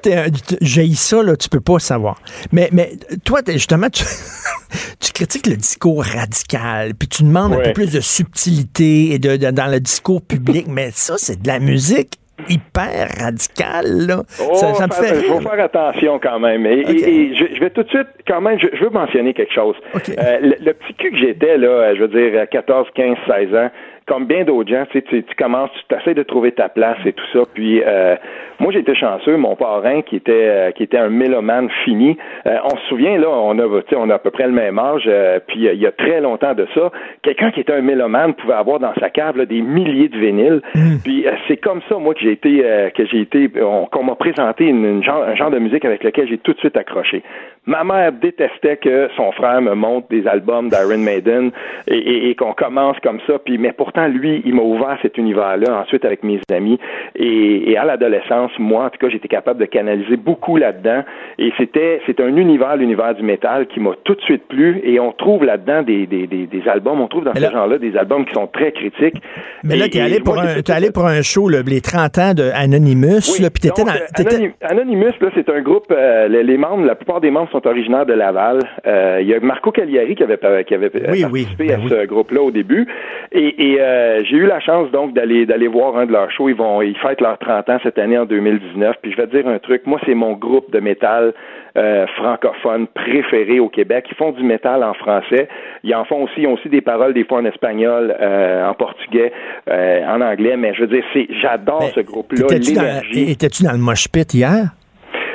[0.60, 2.16] j'ai ça, là, tu peux pas savoir.
[2.52, 2.90] Mais, mais
[3.24, 4.04] toi, t'es- justement, tu,
[5.00, 9.36] tu critiques le discours radical, puis tu demandes un peu plus de subtilité et de,
[9.36, 10.66] de- dans le discours public.
[10.68, 12.14] mais ça, c'est de la musique
[12.48, 14.22] hyper radicale, là.
[14.42, 16.64] Oh, ça, ça me faire- fait Il faut faire attention quand même.
[16.64, 16.90] Et, Ok.
[16.90, 19.52] et- et je, je vais tout de suite, quand même, je, je veux mentionner quelque
[19.52, 19.76] chose.
[19.94, 23.54] Euh, le, le petit cul que j'étais, là, je veux dire, à 14, 15, 16
[23.54, 23.70] ans,
[24.06, 26.96] comme bien d'autres gens, tu, sais, tu, tu commences, tu essaies de trouver ta place
[27.04, 27.40] et tout ça.
[27.52, 28.16] Puis, euh,
[28.60, 29.36] moi, j'étais chanceux.
[29.36, 33.28] Mon parrain, qui était, euh, qui était un mélomane fini, euh, on se souvient, là,
[33.28, 33.64] on a,
[33.96, 35.04] on a à peu près le même âge.
[35.06, 36.90] euh, puis, euh, il y a très longtemps de ça,
[37.22, 40.60] quelqu'un qui était un mélomane pouvait avoir dans sa cave là, des milliers de vinyles.
[41.04, 44.04] Puis, euh, c'est comme ça, moi, que j'ai été, euh, que j'ai été, on- qu'on
[44.04, 46.76] m'a présenté une, une genre, un genre de musique avec lequel j'ai tout de suite
[46.76, 47.22] accroché.
[47.66, 51.50] Ma mère détestait que son frère me montre des albums d'Iron Maiden
[51.88, 53.38] et, et- et qu'on commence comme ça.
[53.38, 56.78] Puis, mais pourtant, lui, il m'a ouvert cet univers-là ensuite avec mes amis.
[57.16, 61.02] Et, et à l'adolescence, moi, en tout cas, j'étais capable de canaliser beaucoup là-dedans.
[61.38, 64.80] Et c'était, c'est un univers, l'univers du métal, qui m'a tout de suite plu.
[64.84, 67.50] Et on trouve là-dedans des, des, des, des albums, on trouve dans Mais ce là-
[67.52, 69.20] genre-là des albums qui sont très critiques.
[69.64, 72.34] Mais là, t'es allé, pour un, fait allé pour un show, là, les 30 ans
[72.34, 73.90] de Anonymous, Oui, là, puis t'étais dans...
[73.92, 75.86] euh, Anonymous, là, c'est un groupe.
[75.90, 78.58] euh, les, les membres, la plupart des membres sont originaires de Laval.
[78.86, 81.88] Euh, Il y a Marco Cagliari qui avait, qui avait Oui, participé oui, ben à
[81.88, 82.86] ce groupe-là au début.
[83.32, 86.48] Et, et, euh, j'ai eu la chance donc d'aller d'aller voir un de leurs shows.
[86.48, 88.96] Ils vont ils fêtent leurs 30 ans cette année en 2019.
[89.02, 89.86] Puis je vais te dire un truc.
[89.86, 91.34] Moi, c'est mon groupe de métal
[91.76, 94.06] euh, francophone préféré au Québec.
[94.10, 95.48] Ils font du métal en français.
[95.84, 98.74] Ils en font aussi, ils ont aussi des paroles des fois en espagnol, euh, en
[98.74, 99.32] portugais,
[99.68, 100.56] euh, en anglais.
[100.56, 102.46] Mais je veux dire, c'est j'adore ce groupe-là.
[102.46, 104.70] Dans, étais-tu dans le mosh pit hier?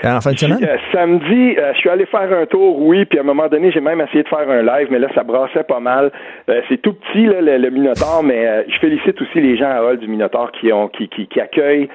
[0.06, 0.32] En fin?
[0.32, 3.72] Euh, samedi, euh, je suis allé faire un tour, oui, puis à un moment donné,
[3.72, 6.12] j'ai même essayé de faire un live, mais là, ça brassait pas mal.
[6.48, 9.98] Euh, c'est tout petit, le, le Minotaur, mais je félicite aussi les gens à Hall
[9.98, 11.90] du Minotaur qui ont qui, qui, accueillent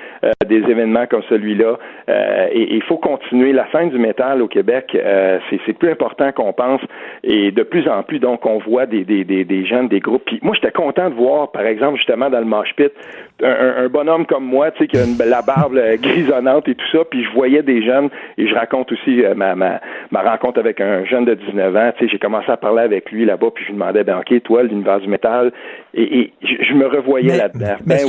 [0.47, 1.79] des événements comme celui-là.
[2.53, 3.53] Et il faut continuer.
[3.53, 4.97] La scène du métal au Québec,
[5.51, 6.81] c'est plus important qu'on pense.
[7.23, 10.25] Et de plus en plus, donc, on voit des, des, des, des jeunes, des groupes.
[10.27, 12.93] Puis moi, j'étais content de voir, par exemple, justement, dans le mosh pit,
[13.43, 16.99] un, bonhomme comme moi, tu sais, qui a une, la barbe grisonnante et tout ça,
[17.11, 17.83] puis je voyais des
[18.39, 21.91] et je raconte aussi euh, ma, ma, ma rencontre avec un jeune de 19 ans,
[21.99, 24.43] tu sais, j'ai commencé à parler avec lui là-bas, puis je lui demandais, ben ok,
[24.43, 25.53] toi, l'univers du métal,
[25.95, 27.75] et, et je, je me revoyais là-dedans.
[27.85, 28.07] mais Ben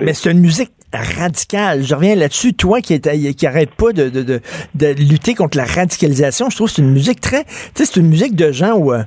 [0.00, 1.82] mais c'est- une musique radicale.
[1.82, 2.54] Je reviens là-dessus.
[2.54, 4.40] Toi qui, est- qui arrête pas de, de, de,
[4.74, 7.44] de lutter contre la radicalisation, je trouve que c'est une musique très...
[7.44, 8.92] Tu sais, c'est une musique de gens où...
[8.92, 9.02] euh,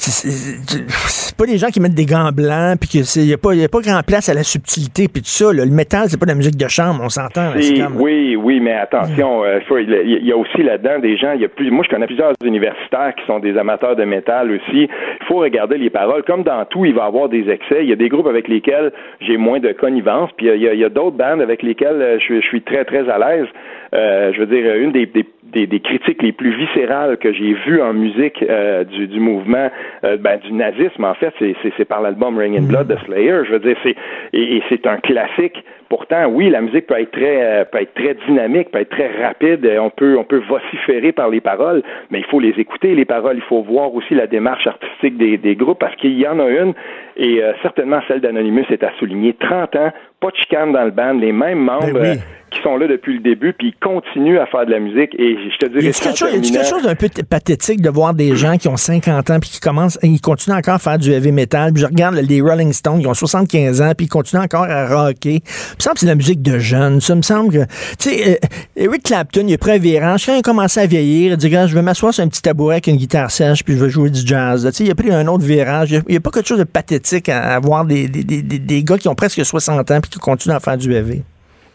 [0.00, 3.54] c'est- pas des gens qui mettent des gants blancs puis que c'est y a pas
[3.54, 5.64] y a pas grand place à la subtilité puis tout ça là.
[5.64, 8.72] le métal c'est pas de la musique de chambre on s'entend comme- oui, oui, mais
[8.74, 11.84] attention, euh, il il y a aussi là-dedans des gens, il y a plus, moi
[11.84, 14.88] je connais plusieurs universitaires qui sont des amateurs de métal aussi.
[14.88, 16.22] Il faut regarder les paroles.
[16.24, 17.80] Comme dans tout, il va y avoir des excès.
[17.82, 20.74] Il y a des groupes avec lesquels j'ai moins de connivence, puis il y a,
[20.74, 23.46] y a d'autres bandes avec lesquelles euh, je, je suis très très à l'aise.
[23.94, 27.54] Euh, je veux dire, une des, des, des, des critiques les plus viscérales que j'ai
[27.66, 29.70] vues en musique euh, du, du mouvement,
[30.04, 33.40] euh, ben, du nazisme en fait, c'est- par l'album Ring in Blood de Slayer.
[33.46, 33.96] Je veux dire, c'est
[34.32, 35.64] et, et c'est un classique.
[35.88, 39.10] Pourtant, oui, la musique peut être très euh, peut être très dynamique, peut être très
[39.24, 39.64] rapide.
[39.66, 43.04] euh, On peut on peut vociférer par les paroles, mais il faut les écouter les
[43.04, 43.36] paroles.
[43.36, 46.48] Il faut voir aussi la démarche artistique des, des groupes parce qu'il y en a
[46.48, 46.74] une
[47.16, 49.32] et euh, certainement celle d'Anonymous est à souligner.
[49.40, 52.18] 30 ans, pas de chicane dans le band, les mêmes membres Ben oui.
[52.60, 55.14] Qui sont là depuis le début, puis ils continuent à faire de la musique.
[55.18, 57.88] Et je te dirais a-t-il quelque, chose- y a-t-il quelque chose d'un peu pathétique de
[57.90, 60.98] voir des gens qui ont 50 ans puis qui commencent, ils continuent encore à faire
[60.98, 61.72] du heavy metal.
[61.72, 64.86] Puis je regarde les Rolling Stones, ils ont 75 ans puis ils continuent encore à
[64.88, 65.36] rocker.
[65.36, 65.40] Il
[65.78, 67.00] me semble que c'est de la musique de jeunes.
[67.00, 67.64] Ça me semble que,
[67.98, 68.46] tu sais, euh,
[68.76, 70.26] Eric Clapton, il a pris un virage.
[70.26, 72.42] Quand il a commencé à vieillir, il a dit, je vais m'asseoir sur un petit
[72.42, 74.64] tabouret avec une guitare sèche puis je vais jouer du jazz.
[74.66, 75.90] Tu sais, il a pris un autre virage.
[75.92, 78.58] Il n'y a, pas quelque chose de pathétique à, à voir des, des, des, des-
[78.58, 81.22] des gars qui ont presque 60 ans puis qui continuent à faire du heavy.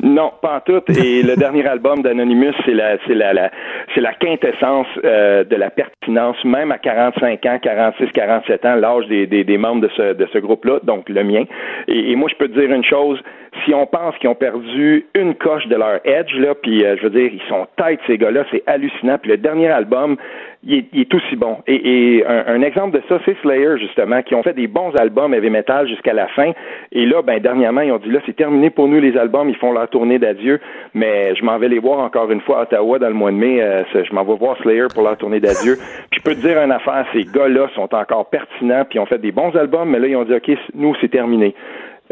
[0.04, 0.82] Non, pas en tout.
[0.90, 3.52] Et le dernier album d'Anonymous, c'est la, c'est la, la
[3.94, 9.08] c'est la quintessence euh, de la pertinence, même à 45 ans, 46, 47 ans, l'âge
[9.08, 11.46] des, des, des, membres de ce, de ce groupe-là, donc le mien.
[11.88, 13.22] Et, et, moi, je peux te dire une chose,
[13.64, 17.04] si on pense qu'ils ont perdu une coche de leur edge, là, puis euh, je
[17.04, 19.18] veux dire, ils sont têtes, ces gars-là, c'est hallucinant.
[19.18, 20.18] Puis le dernier album,
[20.66, 21.58] il est, il est aussi bon.
[21.68, 24.92] Et, et un, un, exemple de ça, c'est Slayer, justement, qui ont fait des bons
[24.96, 26.52] albums heavy metal jusqu'à la fin.
[26.92, 29.56] Et là, ben, dernièrement, ils ont dit, là, c'est terminé pour nous, les albums, ils
[29.56, 30.60] font leur tournée d'adieu,
[30.94, 33.38] mais je m'en vais les voir encore une fois à Ottawa dans le mois de
[33.38, 33.62] mai.
[33.62, 35.78] Euh, je m'en vais voir Slayer pour leur tournée d'adieu.
[36.10, 39.06] Puis je peux te dire une affaire, ces gars-là sont encore pertinents, puis ils ont
[39.06, 41.54] fait des bons albums, mais là, ils ont dit, OK, nous, c'est terminé.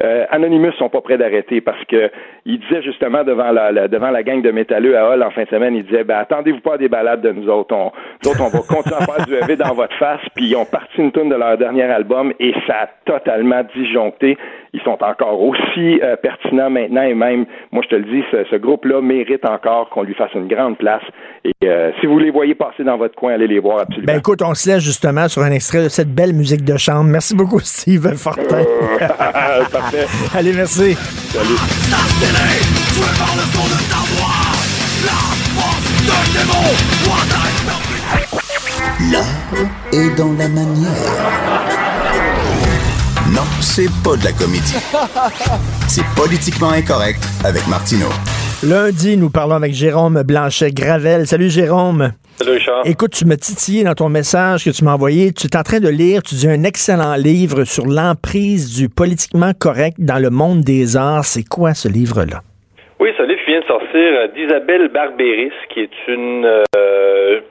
[0.02, 2.10] Euh, Anonymous sont pas prêts d'arrêter parce que
[2.46, 5.44] il disait justement devant la, la, devant la gang de métalleux à Hall en fin
[5.44, 7.92] de semaine, il disait ben attendez-vous pas à des balades de nous autres, on,
[8.24, 10.66] nous autres on va continuer à faire du EV dans votre face, puis ils ont
[10.66, 14.38] parti une tune de leur dernier album et ça a totalement disjoncté.
[14.76, 18.44] Ils sont encore aussi euh, pertinents maintenant et même, moi je te le dis, ce,
[18.50, 21.04] ce groupe-là mérite encore qu'on lui fasse une grande place.
[21.46, 24.08] Et euh, si vous les voyez passer dans votre coin, allez les voir absolument.
[24.08, 27.04] Ben écoute, on se laisse justement sur un extrait de cette belle musique de chambre.
[27.04, 28.64] Merci beaucoup Steve Fortin.
[29.84, 30.08] Parfait.
[30.34, 30.96] Allez, merci.
[31.34, 31.58] Salut.
[39.12, 39.26] L'art
[39.92, 40.90] est dans la manière.
[43.32, 44.74] Non, c'est pas de la comédie.
[45.88, 48.10] C'est politiquement incorrect avec Martineau.
[48.66, 51.28] Lundi, nous parlons avec Jérôme Blanchet-Gravel.
[51.28, 52.14] Salut Jérôme.
[52.40, 52.84] Salut Richard.
[52.86, 55.34] Écoute, tu m'as titillé dans ton message que tu m'as envoyé.
[55.34, 59.52] Tu es en train de lire, tu dis un excellent livre sur l'emprise du politiquement
[59.60, 61.26] correct dans le monde des arts.
[61.26, 62.40] C'est quoi ce livre-là?
[63.02, 67.42] Oui, ce livre vient de sortir d'Isabelle Barbéris, qui est une euh,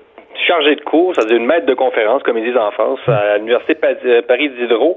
[0.43, 3.75] chargée de cours, c'est-à-dire une maître de conférence, comme ils disent en France, à l'Université
[3.75, 4.97] Paris Diderot.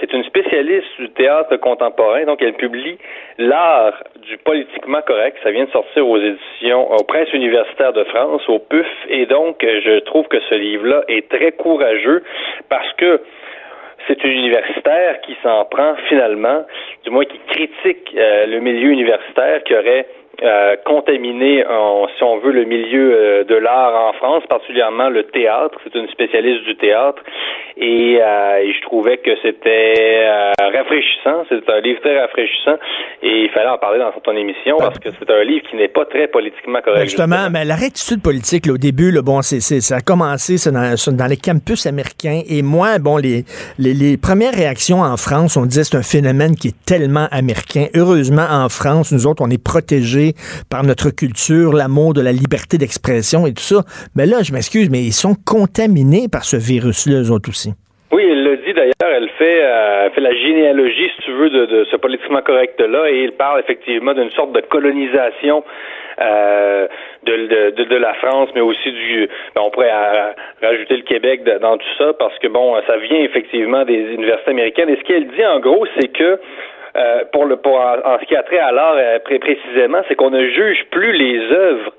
[0.00, 2.98] C'est une spécialiste du théâtre contemporain, donc elle publie
[3.38, 5.38] l'art du politiquement correct.
[5.42, 9.56] Ça vient de sortir aux éditions, au Presse universitaire de France, au PUF, et donc
[9.62, 12.22] je trouve que ce livre-là est très courageux
[12.68, 13.20] parce que
[14.08, 16.64] c'est une universitaire qui s'en prend finalement,
[17.04, 20.06] du moins qui critique euh, le milieu universitaire qui aurait
[20.40, 25.24] euh, contaminé, en, si on veut, le milieu euh, de l'art en France, particulièrement le
[25.24, 25.78] théâtre.
[25.84, 27.22] C'est une spécialiste du théâtre
[27.76, 30.26] et, euh, et je trouvais que c'était
[30.58, 31.44] rafraîchissant.
[31.48, 32.76] C'est un livre très rafraîchissant
[33.22, 35.88] et il fallait en parler dans ton émission parce que c'est un livre qui n'est
[35.88, 37.00] pas très politiquement correct.
[37.00, 40.56] Ben justement, mais la rectitude politique, là, au début, là, bon, c'est, ça a commencé
[40.70, 43.44] dans, dans, les campus américains et moi, bon, les,
[43.78, 47.86] les, les premières réactions en France, on disait c'est un phénomène qui est tellement américain.
[47.94, 50.21] Heureusement, en France, nous autres, on est protégés
[50.70, 53.82] par notre culture, l'amour de la liberté d'expression et tout ça.
[54.16, 57.72] Mais là, je m'excuse, mais ils sont contaminés par ce virus-là, eux autres aussi.
[58.12, 61.96] Oui, elle le dit d'ailleurs, elle fait, euh, la généalogie, si tu veux, de, ce
[61.96, 65.64] politiquement correct-là, et il parle effectivement d'une sorte de colonisation
[66.20, 66.86] euh,
[67.24, 69.28] de, la France, mais aussi du.
[69.54, 70.32] Ben, on pourrait euh,
[70.62, 74.90] rajouter le Québec dans tout ça parce que bon, ça vient effectivement des universités américaines.
[74.90, 76.38] Et ce qu'elle dit en gros, c'est que
[76.96, 80.30] euh, pour le pour en, ce qui a trait à l'art euh, précisément, c'est qu'on
[80.30, 81.92] ne juge plus les œuvres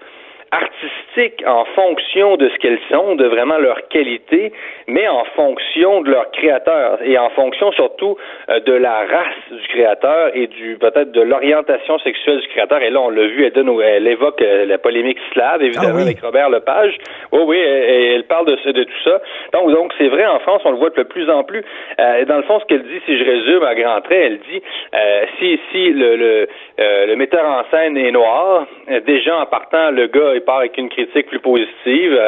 [0.54, 4.52] artistiques en fonction de ce qu'elles sont, de vraiment leur qualité,
[4.88, 8.18] mais en fonction de leur créateur et en fonction surtout
[8.50, 12.82] euh, de la race du créateur et du peut-être de l'orientation sexuelle du créateur.
[12.82, 15.98] Et là, on l'a vu, elle, donne, elle évoque euh, la polémique slave, évidemment, ah
[15.98, 16.04] oui.
[16.04, 16.98] avec Robert Lepage.
[17.32, 19.22] Oui, oui, elle, elle parle de, de, tout ça.
[19.54, 21.64] Donc, donc c'est vrai, en France, on le voit de plus en plus.
[22.00, 24.62] Euh, dans le fond, ce qu'elle dit, si je résume à grands traits, elle dit
[24.94, 28.68] euh, si, si le, le, le metteur en scène est noir,
[29.06, 32.20] déjà en partant, le gars part avec une critique plus positive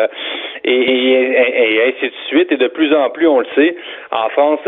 [0.63, 2.51] et, et, et, ainsi de suite.
[2.51, 3.75] Et de plus en plus, on le sait,
[4.12, 4.60] en France,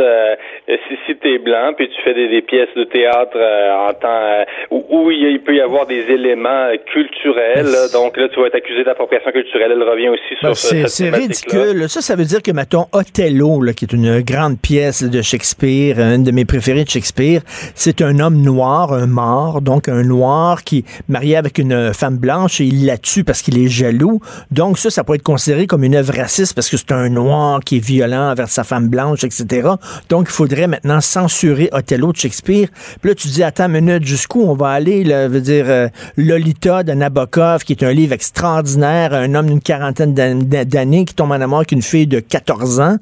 [0.67, 4.45] si, si tu es blanc, puis tu fais des, des pièces de théâtre en temps
[4.71, 8.55] où, où, il peut y avoir des éléments culturels, là, donc là, tu vas être
[8.55, 9.71] accusé d'appropriation culturelle.
[9.71, 11.89] Elle revient aussi sur ben, C'est ridicule.
[11.89, 15.99] Ça, ça veut dire que, mettons, Othello, là, qui est une grande pièce de Shakespeare,
[15.99, 17.41] une de mes préférées de Shakespeare,
[17.75, 22.17] c'est un homme noir, un mort, donc un noir qui est marié avec une femme
[22.17, 24.19] blanche et il la tue parce qu'il est jaloux.
[24.51, 27.59] Donc ça, ça peut être considéré comme une œuvre raciste parce que c'est un noir
[27.61, 29.69] qui est violent envers sa femme blanche, etc.
[30.09, 32.67] Donc il faudrait maintenant censurer Othello de Shakespeare.
[33.01, 35.03] Puis là, tu dis, attends une minute, jusqu'où on va aller?
[35.03, 39.61] Là, veut dire euh, Lolita de Nabokov, qui est un livre extraordinaire, un homme d'une
[39.61, 42.97] quarantaine d'années qui tombe en amour avec une fille de 14 ans.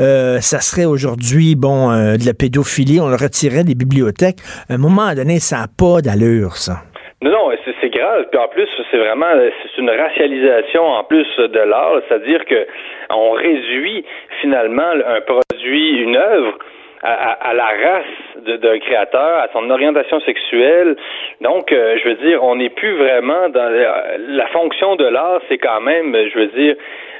[0.00, 3.00] Euh, ça serait aujourd'hui, bon, euh, de la pédophilie.
[3.00, 4.38] On le retirait des bibliothèques.
[4.68, 6.82] À un moment donné, ça n'a pas d'allure, ça.
[7.22, 8.28] Non, non, c'est grave.
[8.30, 9.26] Puis en plus, c'est vraiment
[9.62, 12.66] c'est une racialisation en plus de l'art, c'est-à-dire que
[13.10, 14.04] on réduit
[14.40, 16.58] finalement un produit, une œuvre
[17.02, 20.96] à, la race d'un créateur, à son orientation sexuelle.
[21.40, 25.40] Donc, euh, je veux dire, on n'est plus vraiment dans la, la fonction de l'art,
[25.48, 26.76] c'est quand même, je veux dire,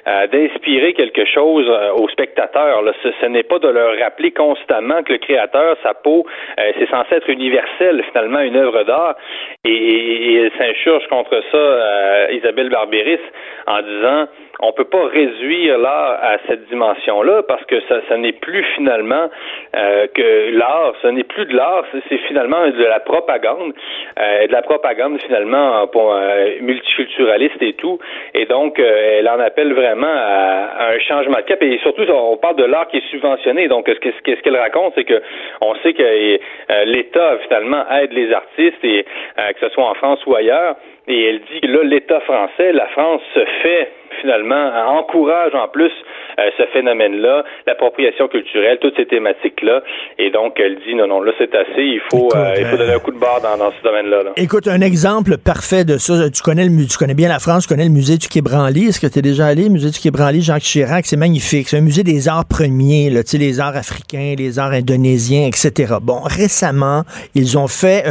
[0.06, 2.82] euh, d'inspirer quelque chose euh, aux spectateurs.
[2.82, 2.92] Là.
[3.02, 6.26] Ce, n'est pas de leur rappeler constamment que le créateur, sa peau,
[6.58, 9.16] euh, c'est censé être universel, finalement, une œuvre d'art.
[9.64, 13.20] Et, et, elle s'insurge contre ça, Isabelle Barbéris,
[13.66, 14.26] en disant
[14.62, 19.30] on peut pas réduire l'art à cette dimension-là parce que ça, ça n'est plus finalement
[19.74, 23.72] euh, que l'art, ce n'est plus de l'art, c'est finalement de la propagande,
[24.18, 27.98] euh, de la propagande finalement pour euh, multiculturaliste et tout.
[28.34, 31.62] Et donc, euh, elle en appelle vraiment à, un changement de cap.
[31.62, 33.68] Et surtout, on parle de l'art qui est subventionné.
[33.68, 35.22] Donc, ce qu'elle ce raconte, c'est que
[35.60, 36.38] on sait que
[36.84, 39.04] l'État finalement aide les artistes et
[39.36, 40.76] que ce soit en France ou ailleurs.
[41.08, 43.90] Et elle dit que là, l'État français, la France se fait
[44.20, 45.92] finalement encourage en plus
[46.38, 49.82] euh, ce phénomène-là, l'appropriation culturelle, toutes ces thématiques-là.
[50.18, 52.92] Et donc, elle dit non, non, là, c'est assez, il faut, euh, il faut donner
[52.94, 54.32] un coup de barre dans, dans ce domaine-là.
[54.36, 57.74] Écoute, un exemple parfait de ça, tu connais, le, tu connais bien la France, tu
[57.74, 58.88] connais le musée du Quai Branly.
[58.88, 61.06] Est-ce que tu es déjà allé, le musée du Quai Branly, Jacques Chirac?
[61.06, 61.68] C'est magnifique.
[61.68, 65.94] C'est un musée des arts premiers, là, les arts africains, les arts indonésiens, etc.
[66.02, 67.02] Bon, récemment,
[67.34, 68.04] ils ont fait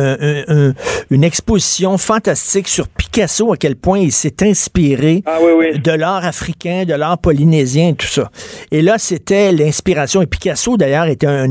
[1.09, 5.79] une exposition fantastique sur Picasso, à quel point il s'est inspiré ah, oui, oui.
[5.79, 8.31] de l'art africain, de l'art polynésien, tout ça.
[8.71, 10.21] Et là, c'était l'inspiration.
[10.21, 11.47] Et Picasso, d'ailleurs, était un,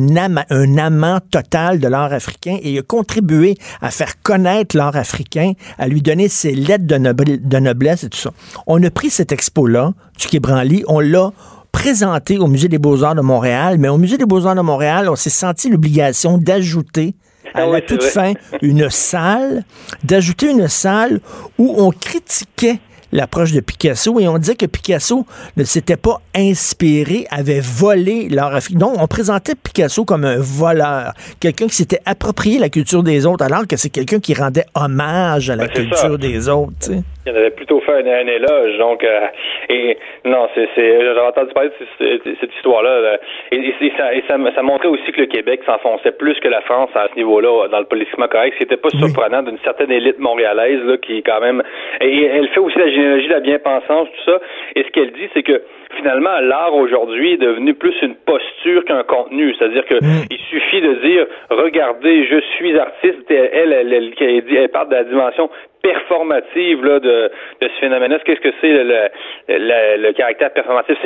[0.50, 5.52] un amant total de l'art africain et il a contribué à faire connaître l'art africain,
[5.78, 8.30] à lui donner ses lettres de, de noblesse et tout ça.
[8.66, 11.30] On a pris cette expo-là, du Quai Branly, on l'a
[11.72, 15.16] présenté au Musée des Beaux-Arts de Montréal, mais au Musée des Beaux-Arts de Montréal, on
[15.16, 17.14] s'est senti l'obligation d'ajouter
[17.54, 19.64] à la toute fin une salle,
[20.04, 21.20] d'ajouter une salle
[21.56, 22.80] où on critiquait
[23.12, 28.54] l'approche de Picasso et on disait que Picasso ne s'était pas inspiré, avait volé l'art
[28.54, 28.78] africain.
[28.78, 33.44] Donc, on présentait Picasso comme un voleur, quelqu'un qui s'était approprié la culture des autres,
[33.44, 36.90] alors que c'est quelqu'un qui rendait hommage à la ben, culture des autres.
[37.28, 37.34] Sais.
[37.34, 39.26] Il avait plutôt fait un, éloge, donc euh,
[39.68, 43.18] et non, c'est j'ai entendu parler de cette, histoire-là,
[43.52, 46.90] et, ça, et ça, ça, montrait aussi que le Québec s'enfonçait plus que la France
[46.94, 50.18] à ce niveau-là dans le politiquement correct, ce qui n'était pas surprenant d'une certaine élite
[50.18, 51.62] montréalaise là, qui quand même
[52.00, 54.40] et elle fait aussi la généalogie de la bien-pensance, tout ça,
[54.74, 55.62] et ce qu'elle dit, c'est que
[55.98, 59.54] finalement, l'art aujourd'hui est devenu plus une posture qu'un contenu.
[59.54, 60.26] C'est-à-dire que mm.
[60.30, 63.30] il suffit de dire, regardez, je suis artiste.
[63.30, 65.50] Elle, elle, elle, elle, elle parle de la dimension
[65.82, 67.30] performative là, de,
[67.60, 68.18] de ce phénomène-là.
[68.24, 69.08] Qu'est-ce que c'est le,
[69.48, 70.96] le, le, caractère performatif?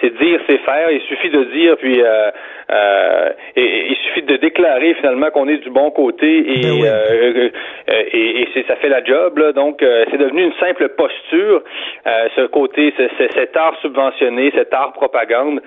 [0.00, 0.90] C'est dire, c'est faire.
[0.90, 2.30] Il suffit de dire, puis euh,
[2.70, 7.48] euh, et, il suffit de déclarer finalement qu'on est du bon côté et, ben euh,
[7.88, 9.38] euh, et, et ça fait la job.
[9.38, 9.52] Là.
[9.52, 11.62] Donc, c'est devenu une simple posture,
[12.04, 15.60] ce côté, cet art subventionné, cet art propagande.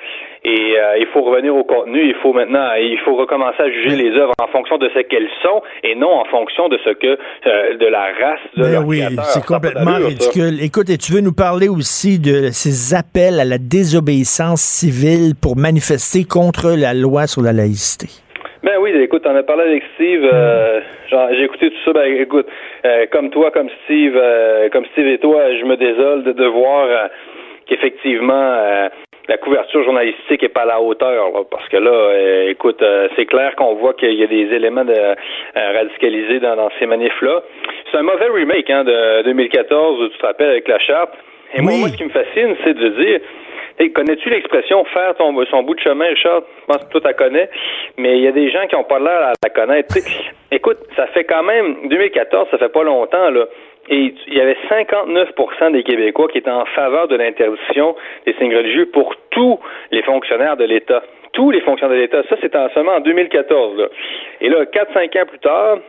[0.43, 2.07] Et il faut revenir au contenu.
[2.07, 5.30] Il faut maintenant, il faut recommencer à juger les œuvres en fonction de ce qu'elles
[5.41, 7.18] sont et non en fonction de ce que
[7.76, 10.64] de la race de ben oui, c'est complètement ridicule.
[10.64, 15.57] Écoute, et tu veux nous parler aussi de ces appels à la désobéissance civile pour
[15.57, 18.07] manifester contre la loi sur la laïcité?
[18.64, 20.22] Ben oui, écoute, on a parlé avec Steve.
[20.24, 20.82] Euh,
[21.32, 21.93] j'ai écouté tout ça.
[21.93, 22.47] Ben écoute,
[22.86, 26.45] euh, comme toi, comme Steve, euh, comme Steve et toi, je me désole de, de
[27.70, 28.89] qu'effectivement
[29.28, 32.84] la couverture journalistique est pas à la hauteur, parce que là, écoute,
[33.15, 34.95] c'est clair qu'on voit qu'il y a des éléments de,
[35.55, 37.43] radicalisés dans, dans ces manifs-là.
[37.91, 41.13] C'est un mauvais remake hein, de 2014, tu te rappelles, avec la charte.
[41.53, 43.20] Et moi, moi, ce qui me fascine, c'est de dire,
[43.82, 46.41] Hey, connais-tu l'expression faire ton, son bout de chemin, Richard?
[46.41, 47.49] Je pense que toi, tu connais.
[47.97, 49.95] Mais il y a des gens qui n'ont pas l'air à la connaître.
[50.51, 53.45] écoute, ça fait quand même, 2014, ça fait pas longtemps, là.
[53.90, 58.56] Et il y avait 59% des Québécois qui étaient en faveur de l'interdiction des signes
[58.56, 59.60] religieux pour tous
[59.92, 61.02] les fonctionnaires de l'État.
[61.34, 62.22] Tous les fonctionnaires de l'État.
[62.30, 63.78] Ça, c'était seulement en 2014.
[63.78, 63.88] Là.
[64.42, 65.80] Et là, 4-5 ans plus tard,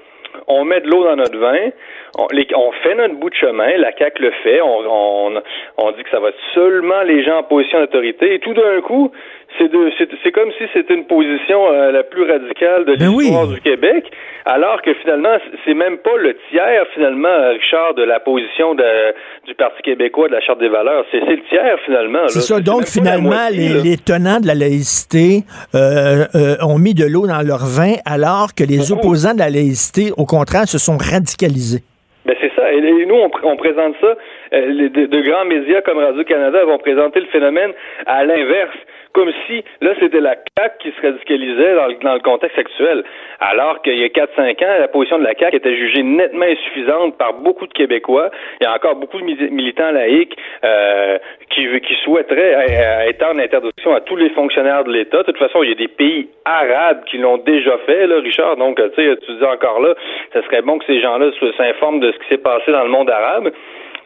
[0.47, 1.71] on met de l'eau dans notre vin,
[2.17, 5.43] on, fait notre bout de chemin, la CAQ le fait, on, on,
[5.79, 8.81] on dit que ça va être seulement les gens en position d'autorité, et tout d'un
[8.81, 9.11] coup,
[9.59, 14.11] c'est comme si c'était une position euh, la plus radicale de ben l'histoire du Québec,
[14.47, 19.15] alors que finalement, c'est même pas le tiers, finalement, Richard, de la position de,
[19.47, 21.05] du Parti québécois de la Charte des valeurs.
[21.11, 22.29] C'est le tiers, finalement.
[22.29, 22.61] C'est ça.
[22.61, 25.43] Donc, finalement, les, tenants de la laïcité
[25.75, 29.51] euh, euh, ont mis de l'eau dans leur vin, alors que les opposants de la
[29.51, 31.83] laïcité, au contraire, se sont radicalisés.
[32.25, 32.73] Ben c'est ça.
[32.73, 34.15] Et, nous, on, présente ça.
[34.53, 37.73] Les, de, grands médias comme Radio-Canada vont présenter le phénomène
[38.07, 38.77] à l'inverse
[39.13, 43.05] comme si là c'était la CAQ qui se radicalisait dans le, contexte actuel,
[43.41, 47.17] alors qu'il y a 4-5 ans, la position de la CAQ était jugée nettement insuffisante
[47.19, 48.31] par beaucoup de Québécois.
[48.61, 51.19] Il y a encore beaucoup de militants laïcs euh,
[51.51, 55.19] qui, qui souhaiteraient étendre l'interdiction à tous les fonctionnaires de l'État.
[55.19, 58.57] De toute façon, il y a des pays arabes qui l'ont déjà fait, là, Richard.
[58.57, 59.95] Donc, tu sais, tu dis encore là,
[60.33, 63.11] ce serait bon que ces gens-là s'informent de ce qui s'est passé dans le monde
[63.11, 63.51] arabe.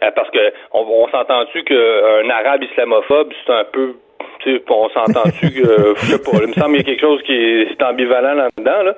[0.04, 3.94] Euh, parce que on, on s'entend-tu qu'un arabe islamophobe, c'est un peu
[4.68, 7.32] on s'entend-tu que, je sais pas, il me semble qu'il y a quelque chose qui
[7.32, 8.94] est, ambivalent là-dedans, là.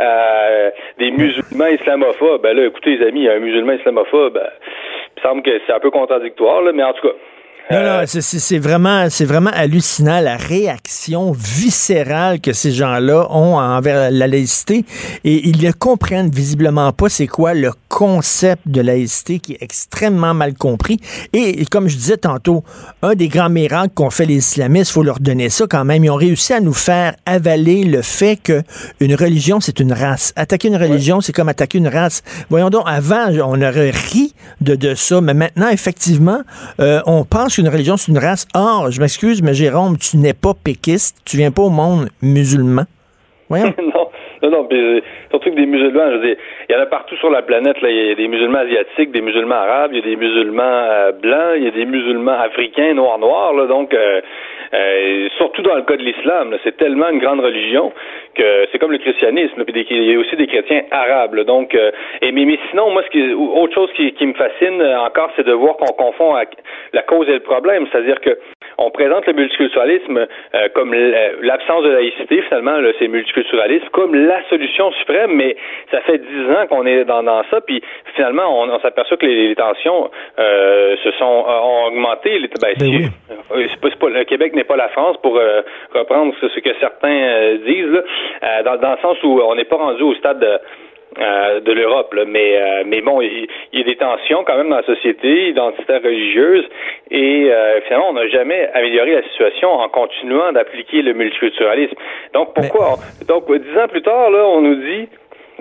[0.00, 4.48] Euh, des musulmans islamophobes, ben là, écoutez, les amis, un musulman islamophobe, ben,
[5.16, 7.14] il me semble que c'est un peu contradictoire, là, mais en tout cas,
[7.70, 14.10] non, non, c'est vraiment, c'est vraiment hallucinant la réaction viscérale que ces gens-là ont envers
[14.10, 14.84] la laïcité
[15.22, 20.34] et ils ne comprennent visiblement pas c'est quoi le concept de laïcité qui est extrêmement
[20.34, 20.98] mal compris.
[21.32, 22.64] Et, comme je disais tantôt,
[23.02, 26.04] un des grands miracles qu'ont fait les islamistes, faut leur donner ça quand même.
[26.04, 28.62] Ils ont réussi à nous faire avaler le fait que
[28.98, 30.32] une religion c'est une race.
[30.34, 32.22] Attaquer une religion, c'est comme attaquer une race.
[32.48, 36.40] Voyons donc, avant on aurait ri de, de ça, mais maintenant effectivement,
[36.80, 38.46] euh, on pense une religion, c'est une race.
[38.54, 42.84] Or, je m'excuse, mais Jérôme, tu n'es pas péquiste, tu viens pas au monde musulman.
[43.48, 43.74] Voyons.
[43.94, 44.08] non.
[44.42, 46.36] Non, non, euh, surtout que des musulmans, je veux dire,
[46.68, 47.76] il y en a partout sur la planète.
[47.82, 51.12] Il y a des musulmans asiatiques, des musulmans arabes, il y a des musulmans euh,
[51.12, 53.66] blancs, il y a des musulmans africains, noirs, noirs.
[53.68, 54.22] Donc, euh,
[54.72, 57.92] euh, surtout dans le cas de l'islam, c'est tellement une grande religion
[58.34, 59.64] que c'est comme le christianisme.
[59.64, 61.38] Puis il y a aussi des chrétiens arabes.
[61.40, 61.90] donc, euh,
[62.22, 65.52] et mais, sinon, moi, ce qui, autre chose qui, qui me fascine encore, c'est de
[65.52, 66.34] voir qu'on confond
[66.92, 67.86] la cause et le problème.
[67.90, 68.38] C'est-à-dire que
[68.80, 70.94] on présente le multiculturalisme euh, comme
[71.42, 75.56] l'absence de laïcité, finalement, c'est multiculturalisme, comme la solution suprême, mais
[75.90, 77.82] ça fait dix ans qu'on est dans, dans, ça, puis
[78.14, 82.38] finalement, on, on s'aperçoit que les, tensions euh, se sont ont augmenté.
[82.38, 83.10] Les, ben, ben
[83.50, 85.60] c'est pas, pas, le Québec n'est pas la France, pour euh,
[85.92, 88.00] reprendre ce, que certains euh, disent, là,
[88.42, 90.58] euh, dans, dans, le sens où on n'est pas rendu au stade de,
[91.16, 95.48] de l'Europe, mais mais bon, il, y a des tensions quand même dans la société
[95.48, 96.64] identitaire religieuse
[97.10, 97.50] et
[97.86, 101.96] finalement on n'a jamais amélioré la situation en continuant d'appliquer le multiculturalisme.
[102.32, 102.96] Donc pourquoi
[103.26, 105.08] donc dix ans plus tard là on nous dit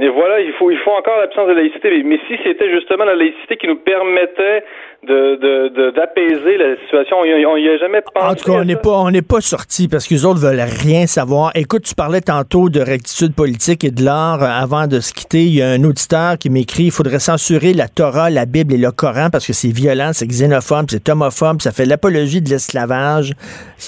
[0.01, 2.03] et voilà, il faut, il faut encore l'absence de laïcité.
[2.03, 4.63] Mais si c'était justement la laïcité qui nous permettait
[5.07, 8.25] de, d'apaiser la situation, on n'y a, jamais pensé.
[8.25, 10.59] En tout cas, on n'est pas, on n'est pas sorti parce que les autres veulent
[10.61, 11.51] rien savoir.
[11.55, 14.41] Écoute, tu parlais tantôt de rectitude politique et de l'art.
[14.43, 17.87] Avant de se quitter, il y a un auditeur qui m'écrit, il faudrait censurer la
[17.87, 21.71] Torah, la Bible et le Coran parce que c'est violent, c'est xénophobe, c'est homophobe, ça
[21.71, 23.33] fait l'apologie de l'esclavage.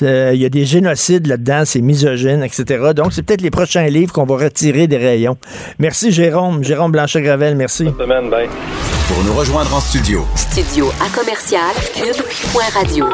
[0.02, 2.92] Il y a des génocides là-dedans, c'est misogyne, etc.
[2.96, 5.38] Donc, c'est peut-être les prochains livres qu'on va retirer des rayons.
[5.80, 6.64] Merci Merci, Jérôme.
[6.64, 7.84] Jérôme Blanchet-Gravel, merci.
[7.84, 9.01] Bonne semaine, bye.
[9.14, 10.26] Pour nous rejoindre en studio.
[10.36, 13.06] Studio à commercial cube.radio.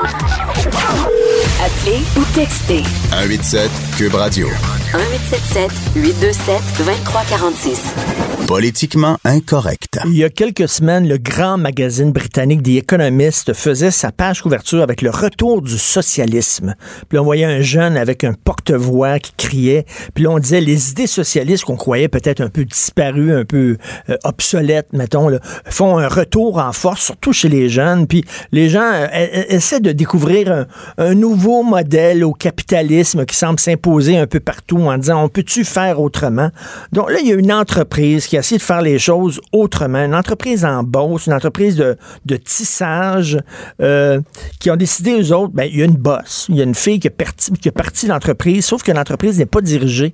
[1.59, 2.83] Appelez ou textez.
[3.09, 4.47] 187 Cube Radio.
[4.93, 8.27] 1877 827 2346.
[8.47, 9.99] Politiquement incorrect.
[10.05, 14.81] Il y a quelques semaines, le grand magazine britannique The Economist faisait sa page couverture
[14.81, 16.75] avec le retour du socialisme.
[17.09, 19.85] Puis on voyait un jeune avec un porte-voix qui criait.
[20.13, 23.77] Puis on disait les idées socialistes qu'on croyait peut-être un peu disparues, un peu
[24.09, 28.07] euh, obsolètes, mettons, là, font un retour en force, surtout chez les jeunes.
[28.07, 29.07] Puis les gens euh,
[29.49, 30.65] essaient de découvrir
[30.97, 35.63] un, nouveau modèle au capitalisme qui semble s'imposer un peu partout en disant on peut-tu
[35.63, 36.49] faire autrement?
[36.91, 40.03] Donc là, il y a une entreprise qui essayer de faire les choses autrement.
[40.03, 43.39] Une entreprise en bosse, une entreprise de, tissage,
[43.81, 44.21] euh,
[44.59, 46.75] qui ont décidé, eux autres, ben, il y a une bosse, il y a une
[46.75, 50.13] fille qui est partie, l'entreprise, sauf que l'entreprise n'est pas dirigée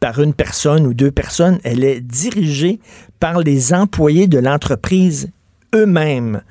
[0.00, 2.80] par une personne ou deux personnes, elle est dirigée
[3.20, 5.30] par les employés de l'entreprise
[5.74, 6.42] eux-mêmes.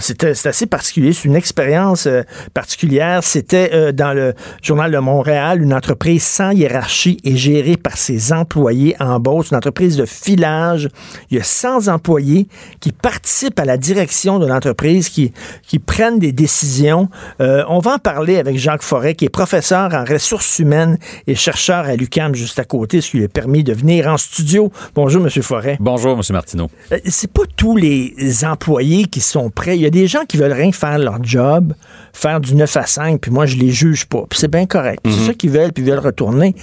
[0.00, 2.22] C'est assez particulier, c'est une expérience euh,
[2.52, 3.22] particulière.
[3.22, 8.32] C'était euh, dans le Journal de Montréal, une entreprise sans hiérarchie et gérée par ses
[8.32, 10.88] employés en bourse, une entreprise de filage.
[11.30, 12.48] Il y a 100 employés
[12.80, 17.08] qui participent à la direction de l'entreprise, qui, qui prennent des décisions.
[17.40, 21.34] Euh, on va en parler avec Jacques Forêt, qui est professeur en ressources humaines et
[21.34, 24.70] chercheur à l'UCAM juste à côté, ce qui lui a permis de venir en studio.
[24.94, 25.76] Bonjour, Monsieur Forêt.
[25.80, 26.68] Bonjour, Monsieur Martineau.
[27.06, 28.65] C'est pas tous les employés
[29.10, 29.76] qui sont prêts.
[29.76, 31.74] Il y a des gens qui veulent rien faire leur job,
[32.12, 34.24] faire du 9 à 5, puis moi, je les juge pas.
[34.28, 35.00] Puis c'est bien correct.
[35.04, 35.26] C'est mhm.
[35.26, 36.54] ça qu'ils veulent, puis ils veulent retourner.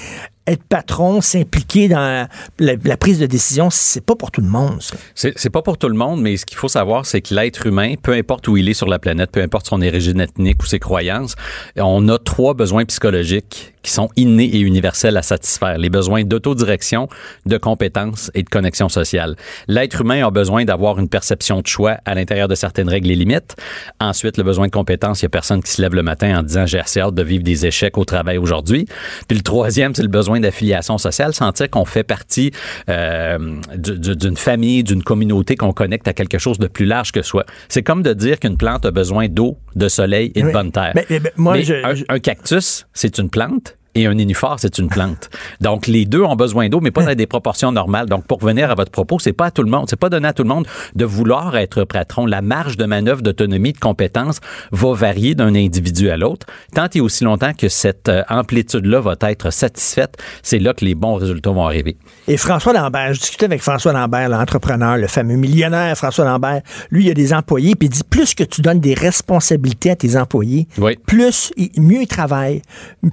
[0.46, 2.28] être patron, s'impliquer dans
[2.60, 4.80] la, la prise de décision, c'est pas pour tout le monde,
[5.16, 7.94] c'est pas pour tout le monde, mais ce qu'il faut savoir, c'est que l'être humain,
[8.02, 10.80] peu importe où il est sur la planète, peu importe son origine ethnique ou ses
[10.80, 11.36] croyances,
[11.78, 15.78] on a trois besoins psychologiques qui sont innés et universels à satisfaire.
[15.78, 17.08] Les besoins d'autodirection,
[17.46, 19.36] de compétence et de connexion sociale.
[19.68, 23.16] L'être humain a besoin d'avoir une perception de choix à l'intérieur de certaines règles et
[23.16, 23.56] limites.
[24.00, 26.44] Ensuite, le besoin de compétence, il y a personne qui se lève le matin en
[26.44, 28.86] disant j'ai assez hâte de vivre des échecs au travail aujourd'hui.
[29.28, 32.52] Puis le troisième, c'est le besoin d'affiliation sociale, sentir qu'on fait partie
[32.90, 33.38] euh,
[33.76, 37.22] du- du- d'une famille, d'une communauté, qu'on connecte à quelque chose de plus large que
[37.22, 37.46] soi.
[37.68, 40.54] C'est comme de dire qu'une plante a besoin d'eau, de soleil et de Oui.
[40.54, 40.94] bonne terre.
[40.96, 43.73] Mais- mais- mais moi, Mais je- un, je- un cactus, c'est une plante.
[43.96, 45.30] Et un nénuphar, c'est une plante.
[45.62, 48.08] Donc, les deux ont besoin d'eau, mais pas dans des proportions normales.
[48.08, 50.28] Donc, pour revenir à votre propos, c'est pas à tout le monde, c'est pas donné
[50.28, 50.66] à tout le monde
[50.96, 52.26] de vouloir être patron.
[52.26, 54.40] La marge de manœuvre, d'autonomie, de compétence
[54.72, 56.48] va varier d'un individu à l'autre.
[56.74, 60.96] Tant et aussi longtemps que cette euh, amplitude-là va être satisfaite, c'est là que les
[60.96, 61.96] bons résultats vont arriver.
[62.28, 66.62] Et François Lambert, je discutais avec François Lambert, l'entrepreneur, le fameux millionnaire François Lambert.
[66.90, 69.96] Lui, il a des employés, puis il dit plus que tu donnes des responsabilités à
[69.96, 70.98] tes employés, Oui.
[71.06, 72.62] plus mieux ils travaillent,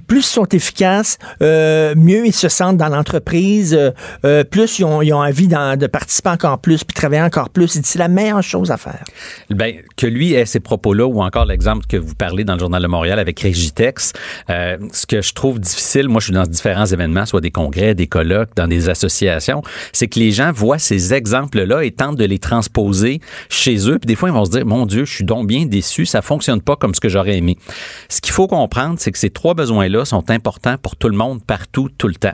[0.07, 0.70] plus ils sont efficaces,
[1.41, 3.91] euh, mieux ils se sentent dans l'entreprise, euh,
[4.25, 7.79] euh, plus ils ont, envie de participer encore plus, puis travailler encore plus.
[7.83, 9.03] C'est la meilleure chose à faire.
[9.49, 12.81] Ben, que lui ait ces propos-là, ou encore l'exemple que vous parlez dans le Journal
[12.81, 14.13] de Montréal avec Régitex,
[14.47, 18.07] ce que je trouve difficile, moi je suis dans différents événements, soit des congrès, des
[18.07, 19.61] colloques, dans des associations,
[19.93, 23.19] c'est que les gens voient ces exemples-là et tentent de les transposer
[23.49, 25.65] chez eux, puis des fois ils vont se dire, mon Dieu, je suis donc bien
[25.65, 27.57] déçu, ça fonctionne pas comme ce que j'aurais aimé.
[28.09, 31.43] Ce qu'il faut comprendre, c'est que ces trois besoins-là sont importants pour tout le monde,
[31.43, 32.33] partout, tout le temps.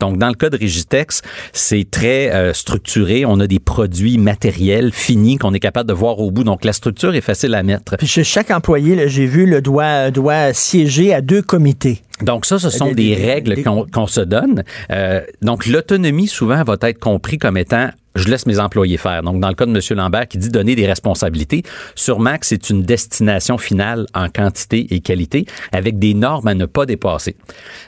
[0.00, 1.22] Donc, dans le cas de Régitex,
[1.52, 3.24] c'est très euh, structuré.
[3.24, 6.44] On a des produits matériels finis qu'on est capable de voir au bout.
[6.44, 7.96] Donc, la structure est facile à mettre.
[7.96, 12.02] Puis chez chaque employé, j'ai vu, le doit, doit siéger à deux comités.
[12.22, 14.64] Donc ça, ce sont Des- règles qu'on se donne.
[14.90, 19.22] Euh, donc l'autonomie, souvent, va être compris comme étant je laisse mes employés faire.
[19.22, 19.80] Donc, dans le cas de M.
[19.98, 21.62] Lambert qui dit donner des responsabilités,
[21.94, 26.66] sûrement que c'est une destination finale en quantité et qualité avec des normes à ne
[26.66, 27.36] pas dépasser.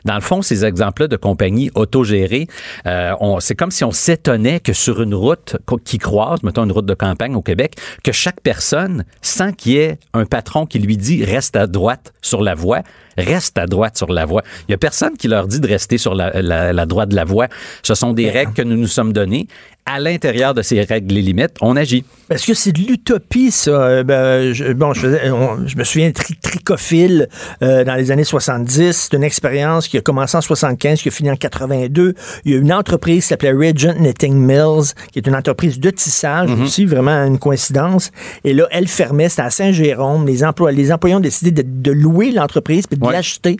[0.04, 2.46] Dans le fond, ces exemples-là de compagnies autogérées,
[2.86, 6.86] euh, c'est comme si on s'étonnait que sur une route qui croise, mettons une route
[6.86, 10.96] de campagne au Québec, que chaque personne, sans qu'il y ait un patron qui lui
[10.96, 12.82] dit reste à droite sur la voie,
[13.18, 14.42] reste à droite sur la voie.
[14.68, 17.16] Il y a personne qui leur dit de rester sur la, la- la droite de
[17.16, 17.48] la voie.
[17.82, 19.46] Ce sont des règles que nous nous sommes données.
[19.86, 22.04] À l'intérieur de ces règles et limites, on agit.
[22.30, 23.70] Est-ce que c'est de l'utopie, ça?
[23.70, 27.28] Euh, ben, je, bon, je, faisais- on- je me souviens tri, tricophile
[27.62, 28.92] euh, dans les années 70.
[29.10, 32.14] C'est une expérience qui a commencé en 75, qui a fini en 82.
[32.44, 35.90] Il y a une entreprise qui s'appelait Regent Knitting Mills, qui est une entreprise de
[35.90, 38.10] tissage aussi, vraiment une coïncidence.
[38.44, 40.26] Et là, elle fermait, c'était à Saint-Jérôme.
[40.26, 43.12] Les, emplois, les employés ont décidé de, de louer l'entreprise puis de Ouais.
[43.12, 43.56] l'acheter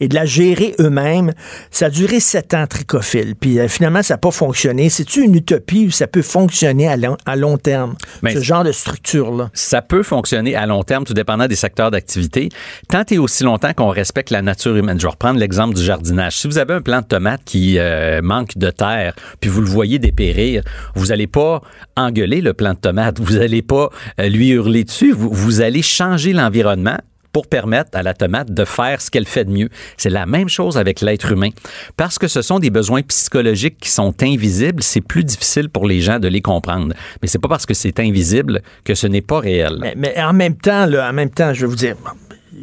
[0.00, 1.32] et de la gérer eux-mêmes.
[1.70, 3.34] Ça a duré sept ans, tricophile.
[3.38, 4.88] Puis euh, finalement, ça n'a pas fonctionné.
[4.88, 7.94] C'est-tu une utopie ou ça peut fonctionner à long, à long terme?
[8.22, 9.50] Mais- ce genre de structure-là.
[9.54, 12.48] Ça peut fonctionner à long terme, tout dépendant des secteurs d'activité,
[12.88, 14.98] tant et aussi longtemps qu'on respecte la nature humaine.
[14.98, 16.36] Je vais reprendre l'exemple du jardinage.
[16.38, 19.68] Si vous avez un plant de tomate qui euh, manque de terre, puis vous le
[19.68, 20.62] voyez dépérir,
[20.94, 21.62] vous n'allez pas
[21.96, 23.90] engueuler le plant de tomate, vous n'allez pas
[24.20, 26.98] euh, lui hurler dessus, vous, vous allez changer l'environnement
[27.32, 29.68] pour permettre à la tomate de faire ce qu'elle fait de mieux.
[29.96, 31.50] C'est la même chose avec l'être humain.
[31.96, 36.00] Parce que ce sont des besoins psychologiques qui sont invisibles, c'est plus difficile pour les
[36.00, 36.94] gens de les comprendre.
[37.22, 39.92] Mais c'est pas parce que c'est invisible que ce n'est pas réel.
[39.96, 41.96] Mais, en même temps, en même temps, je vais vous dire,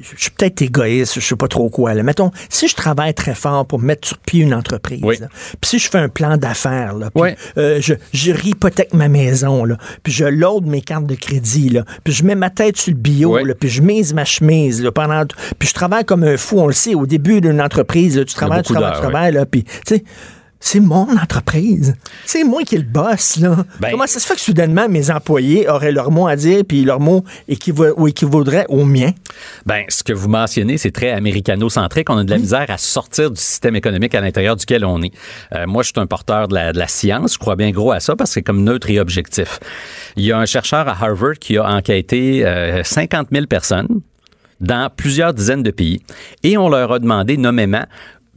[0.02, 1.94] je suis peut-être égoïste, je sais pas trop quoi.
[1.94, 2.04] Là.
[2.04, 5.18] Mettons, si je travaille très fort pour mettre sur pied une entreprise, Oui.
[5.62, 7.30] puis si je fais un plan d'affaires, là, puis, Oui.
[7.58, 11.84] euh, je, je hypothèque ma maison, là, puis je load mes cartes de crédit, là,
[12.04, 13.44] puis je mets ma tête sur le bio, Oui.
[13.46, 15.24] là, puis je mise ma chemise là, pendant,
[15.60, 18.34] puis je travaille comme un fou, on le sait, au début d'une entreprise, là, tu
[18.34, 20.04] travailles, tu travailles, tu travailles, là, puis tu sais.
[20.68, 21.94] C'est mon entreprise.
[22.26, 23.56] C'est moi qui est le boss, là.
[23.80, 26.84] Ben- Comment ça se fait que soudainement mes employés auraient leur mot à dire, puis
[26.84, 29.12] leur mot équiva- ou équivaudrait au mien?
[29.68, 32.10] Ben, ce que vous mentionnez, c'est très américano-centrique.
[32.10, 35.12] On a de la misère à sortir du système économique à l'intérieur duquel on est.
[35.54, 37.34] Euh, moi, je suis un porteur de la, de la science.
[37.34, 39.60] Je crois bien gros à ça parce que c'est comme neutre et objectif.
[40.16, 44.02] Il y a un chercheur à Harvard qui a enquêté euh, 50 000 personnes
[44.62, 46.02] dans plusieurs dizaines de pays
[46.42, 47.86] et on leur a demandé nommément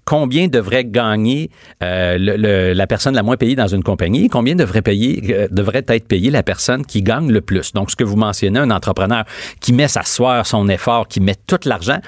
[0.09, 1.51] combien devrait gagner
[1.83, 5.23] euh, le- le- la personne la moins payée dans une compagnie et combien devrait payer
[5.35, 7.75] euh, devrait être payée la personne qui gagne le plus.
[7.75, 9.25] Donc, ce que vous mentionnez, un entrepreneur
[9.61, 11.99] qui met sa sueur, son effort, qui met tout l'argent,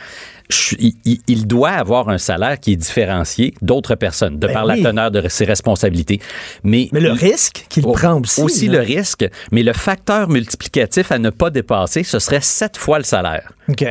[1.28, 4.80] il, doit avoir un salaire qui est différencié d'autres personnes, de Ben par oui.
[4.82, 6.20] la teneur de ses responsabilités.
[6.64, 8.40] Mais, Mais le risque qu'il Oh, prend aussi.
[8.42, 8.78] Aussi là.
[8.78, 13.05] le risque, mais le facteur multiplicatif à ne pas dépasser, ce serait sept fois le
[13.05, 13.53] salaire.
[13.68, 13.84] OK.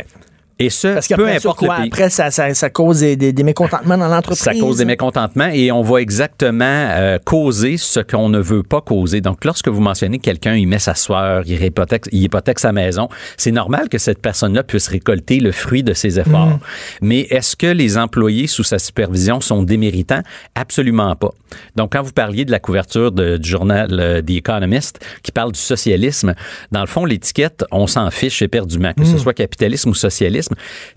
[0.62, 1.88] Et ce, Parce peu importe quoi, le pays.
[1.88, 4.39] après, ça, ça, ça cause des, des- des mécontentements dans l'entreprise?
[4.43, 8.82] Ça cause des mécontentements et on va exactement euh, causer ce qu'on ne veut pas
[8.82, 9.22] causer.
[9.22, 12.74] Donc, lorsque vous mentionnez que quelqu'un, il met sa sueur, il hypothèque, il hypothèque sa
[12.74, 13.07] maison,
[13.38, 16.60] c'est normal que cette personne-là puisse récolter le fruit de ses efforts.
[17.01, 20.22] Mais est-ce que les employés sous sa supervision sont déméritants?
[20.55, 21.32] Absolument pas.
[21.78, 25.53] Donc, quand vous parliez de la couverture de- du journal euh, The Economist qui parle
[25.53, 26.36] du socialisme,
[26.72, 30.49] dans le fond, l'étiquette, on s'en fiche éperdument, que ce soit capitalisme ou socialisme,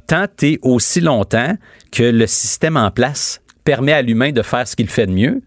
[0.06, 1.56] tant et aussi longtemps
[1.90, 5.42] que le système en place permet à l'humain de faire ce qu'il fait de mieux,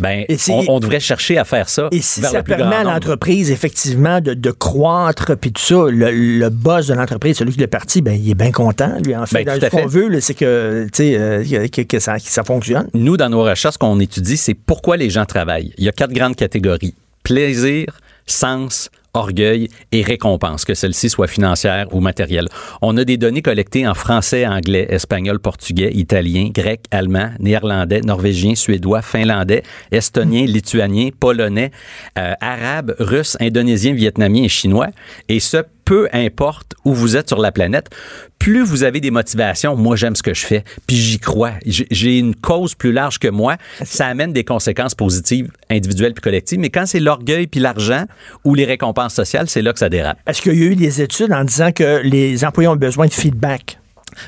[0.00, 1.88] ben, Et on, on devrait chercher à faire ça.
[1.92, 5.62] Et si vers ça le plus permet à l'entreprise, effectivement, de, de croître, puis tout
[5.62, 8.96] ça, le, le boss de l'entreprise, celui qui est parti, ben, il est bien content,
[9.04, 9.44] lui, en fait.
[9.44, 12.88] Ben, ce qu'on veut, c'est que, euh, que, que ça, que ça fonctionne.
[12.94, 15.74] Nous, dans nos recherches, ce qu'on étudie, c'est pourquoi les gens travaillent.
[15.76, 16.94] Il y a quatre grandes catégories.
[17.22, 22.48] Plaisir, sens, orgueil et récompense, que celle-ci soit financière ou matérielle.
[22.80, 28.54] On a des données collectées en français, anglais, espagnol, portugais, italien, grec, allemand, néerlandais, norvégien,
[28.54, 31.70] suédois, finlandais, estonien, lituanien, polonais,
[32.18, 34.88] euh, arabe, russe, indonésien, vietnamien et chinois.
[35.28, 37.90] Et ce, peu importe où vous êtes sur la planète,
[38.38, 41.52] plus vous avez des motivations, moi j'aime ce que je fais, puis j'y crois.
[41.64, 46.58] J'ai une cause plus large que moi, ça amène des conséquences positives individuelles puis collectives,
[46.58, 48.04] mais quand c'est l'orgueil puis l'argent
[48.44, 50.18] ou les récompenses sociales, c'est là que ça dérape.
[50.26, 53.12] Est-ce qu'il y a eu des études en disant que les employés ont besoin de
[53.12, 53.78] feedback?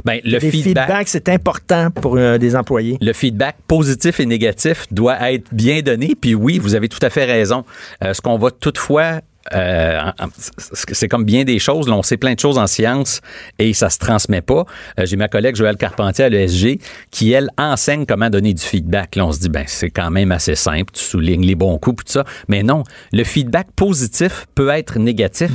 [0.04, 2.96] Ben, le Les feedback, feedbacks, c'est important pour euh, des employés.
[3.00, 6.14] le feedback positif et négatif doit être bien donné.
[6.18, 7.64] Puis oui, vous avez tout à fait raison.
[8.02, 9.20] Euh, ce qu'on va toutefois
[9.52, 10.00] euh,
[10.68, 11.88] c'est comme bien des choses.
[11.88, 13.20] Là, on sait plein de choses en science
[13.58, 14.64] et ça se transmet pas.
[14.98, 16.78] Euh, J'ai ma collègue Joëlle Carpentier à l'ESG
[17.10, 19.16] qui, elle, enseigne comment donner du feedback.
[19.16, 20.92] Là, on se dit, ben, c'est quand même assez simple.
[20.94, 22.24] Tu soulignes les bons coups, tout ça.
[22.48, 25.50] Mais non, le feedback positif peut être négatif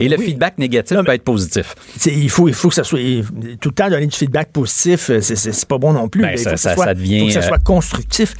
[0.00, 0.26] et le oui.
[0.26, 1.74] feedback négatif Non, peut être positif.
[2.06, 2.98] Il, faut, il faut que ça soit.
[3.60, 6.22] Tout le temps donner du feedback positif, euh, c'est- pas bon non plus.
[6.22, 8.34] Ben, ça- faut que ça- soit, ça devient, faut que ça soit constructif.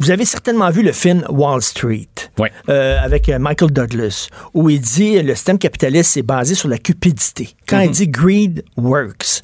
[0.00, 2.50] Vous avez certainement vu le film Wall Street Ouais.
[2.70, 6.78] euh, avec euh, Michael Douglas, où il dit le système capitaliste est basé sur la
[6.78, 7.50] cupidité.
[7.68, 9.42] Quand il dit greed works,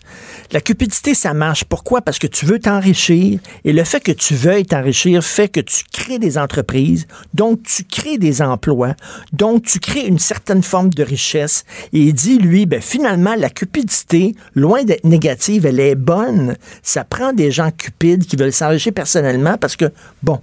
[0.53, 1.65] la cupidité, ça marche.
[1.65, 2.03] Pourquoi?
[2.03, 5.85] Parce que tu veux t'enrichir et le fait que tu veuilles t'enrichir fait que tu
[5.93, 8.95] crées des entreprises, donc tu crées des emplois,
[9.33, 11.65] donc tu crées une certaine forme de richesse.
[11.93, 16.57] Et il dit, lui, ben, finalement, la cupidité, loin d'être négative, elle est bonne.
[16.83, 19.87] Ça prend des gens cupides qui veulent s'enrichir personnellement parce que,
[20.23, 20.41] bon,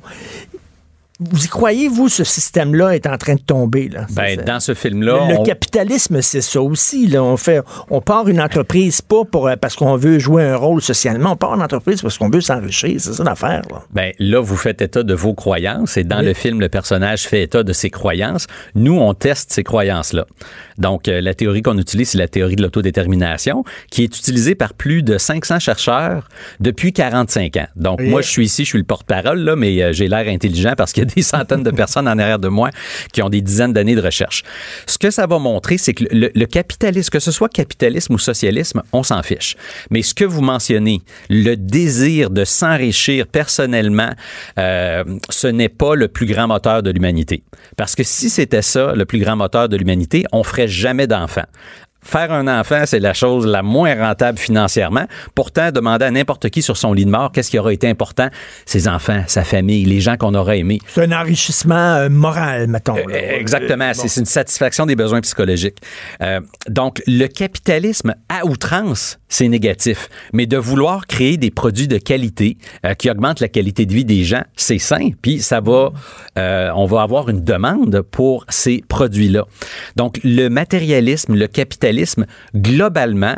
[1.32, 3.90] vous y croyez, vous, ce système-là est en train de tomber?
[3.90, 4.06] Là?
[4.12, 7.08] Ben, dans ce film-là, le, capitalisme, c'est ça aussi.
[7.08, 7.24] Là.
[7.24, 10.82] On fait, on part une entreprise pas pour, euh, parce qu'on veut jouer un rôle
[10.82, 11.32] socialement.
[11.32, 13.00] On part une entreprise parce qu'on veut s'enrichir.
[13.00, 13.62] C'est ça l'affaire.
[13.72, 13.84] Là.
[13.92, 16.26] Ben là, vous faites état de vos croyances et dans Oui.
[16.26, 18.48] le film, le personnage fait état de ses croyances.
[18.76, 20.26] Nous, on teste ces croyances-là.
[20.78, 24.74] Donc, euh, la théorie qu'on utilise, c'est la théorie de l'autodétermination, qui est utilisée par
[24.74, 27.68] plus de 500 chercheurs depuis 45 ans.
[27.76, 28.10] Donc, Oui.
[28.10, 30.94] moi, je suis ici, je suis le porte-parole, là, mais euh, j'ai l'air intelligent parce
[30.94, 32.70] qu'il y a des centaines de personnes en arrière de moi
[33.12, 34.44] qui ont des dizaines d'années de recherche.
[34.88, 38.20] Ce que ça va montrer, c'est que le, le capitalisme, que ce soit capitalisme ou
[38.20, 39.56] socialisme, on s'en fiche.
[39.90, 44.10] Mais ce que vous mentionnez, le désir de s'enrichir personnellement,
[44.58, 47.44] euh, ce n'est pas le plus grand moteur de l'humanité.
[47.78, 51.46] Parce que si c'était ça, le plus grand moteur de l'humanité, on ferait jamais d'enfants.
[52.04, 55.06] Faire un enfant, c'est la chose la moins rentable financièrement.
[55.36, 58.30] Pourtant, demander à n'importe qui sur son lit de mort qu'est-ce qui aura été important,
[58.66, 60.80] ses enfants, sa famille, les gens qu'on aura aimés.
[60.88, 62.96] C'est un enrichissement euh, moral, mettons.
[62.96, 63.04] là.
[63.10, 63.86] Euh, Exactement.
[63.86, 65.78] Euh, C'est c'est une satisfaction des besoins psychologiques.
[66.22, 66.40] Euh,
[66.70, 70.10] donc, le capitalisme à outrance, c'est négatif.
[70.34, 74.06] Mais de vouloir créer des produits de qualité euh, qui augmentent la qualité de vie
[74.06, 75.10] des gens, c'est sain.
[75.22, 75.92] Puis ça va,
[76.38, 79.46] euh, on va avoir une demande pour ces produits-là.
[79.96, 81.93] Donc, le matérialisme, le capitalisme,
[82.56, 83.36] globalement,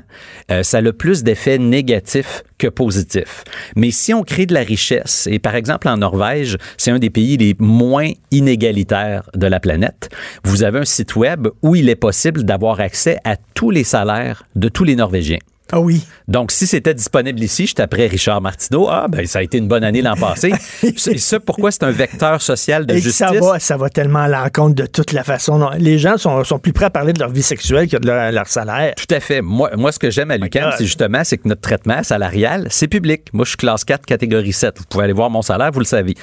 [0.51, 3.43] euh, ça a le plus d'effets négatifs que positifs.
[3.76, 7.10] Mais si on crée de la richesse, et par exemple en Norvège, c'est un des
[7.10, 10.10] pays les moins inégalitaires de la planète,
[10.43, 14.43] vous avez un site web où il est possible d'avoir accès à tous les salaires
[14.56, 15.39] de tous les Norvégiens.
[15.72, 16.05] Ah oui.
[16.28, 18.88] Donc, si c'était disponible ici, je taperais Richard Martineau.
[18.89, 20.51] Ah, ben, ça a été une bonne année l'an passé.
[20.95, 23.16] C'est ça pourquoi c'est un vecteur social de Et justice.
[23.18, 25.57] ça va, ça va tellement à l'encontre de toute la façon.
[25.57, 28.05] dont- Les gens sont, sont plus prêts à parler de leur vie sexuelle que de
[28.05, 28.93] leur, leur salaire.
[28.95, 29.41] Tout à fait.
[29.41, 32.88] Moi, moi ce que j'aime à l'UQAM, c'est justement c'est que notre traitement salarial, c'est
[32.88, 33.24] public.
[33.34, 34.78] Moi, je suis classe 4, catégorie 7.
[34.78, 36.13] Vous pouvez aller voir mon salaire, vous le savez.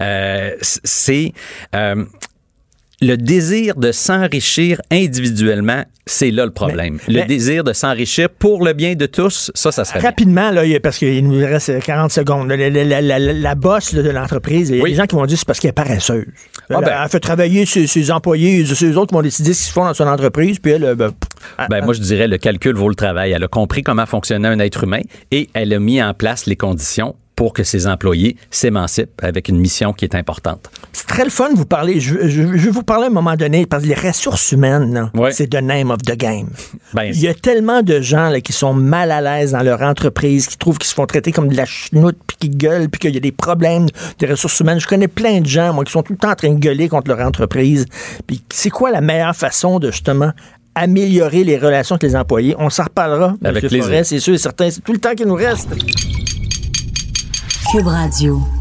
[0.00, 1.32] Euh, c'est...
[1.74, 2.04] euh,
[3.00, 6.98] le désir de s'enrichir individuellement, c'est là le problème.
[7.06, 10.08] le mais- désir de s'enrichir pour le bien de tous, ça, ça serait bien.
[10.08, 13.92] Rapidement, là, parce qu'il nous reste 40 secondes, la, la, la, la- la- la bosse
[13.92, 15.68] là, de l'entreprise, il y a des gens qui vont dire que c'est parce qu'elle
[15.70, 16.26] est paresseuse.
[16.70, 17.00] Ah, elle, ben.
[17.04, 19.94] elle fait travailler ses, ses employés, eux autres qui vont décider ce qu'ils font dans
[19.94, 22.94] son entreprise, puis elle, euh, ben, pff, Ben, moi, je dirais le calcul vaut le
[22.94, 23.32] travail.
[23.32, 26.56] Elle a compris comment fonctionnait un être humain et elle a mis en place les
[26.56, 30.68] conditions pour que ses employés s'émancipent avec une mission qui est importante.
[30.92, 32.00] c'est très le fun de vous parler.
[32.00, 35.08] Je, je- je vais vous parler à un moment donné, parce que les ressources humaines,
[35.14, 35.30] Ouais.
[35.30, 36.48] c'est the name of the game.
[36.94, 39.82] Ben, Il y a tellement de gens là, qui sont mal à l'aise dans leur
[39.82, 42.98] entreprise, qui trouvent qu'ils se font traiter comme de la chenoute, puis qui gueulent, puis
[42.98, 43.86] qu'il y a des problèmes
[44.18, 44.80] de ressources humaines.
[44.80, 46.88] Je connais plein de gens, moi, qui sont tout le temps en train de gueuler
[46.88, 47.86] contre leur entreprise.
[48.26, 50.32] Puis c'est quoi la meilleure façon de justement
[50.74, 52.56] améliorer les relations avec les employés?
[52.58, 53.36] On s'en reparlera.
[53.44, 53.80] Avec M.
[53.82, 54.68] Forest, c'est sûr et certain.
[54.70, 55.68] C'est tout le temps qu'il nous reste.
[57.70, 58.57] Cube Radio.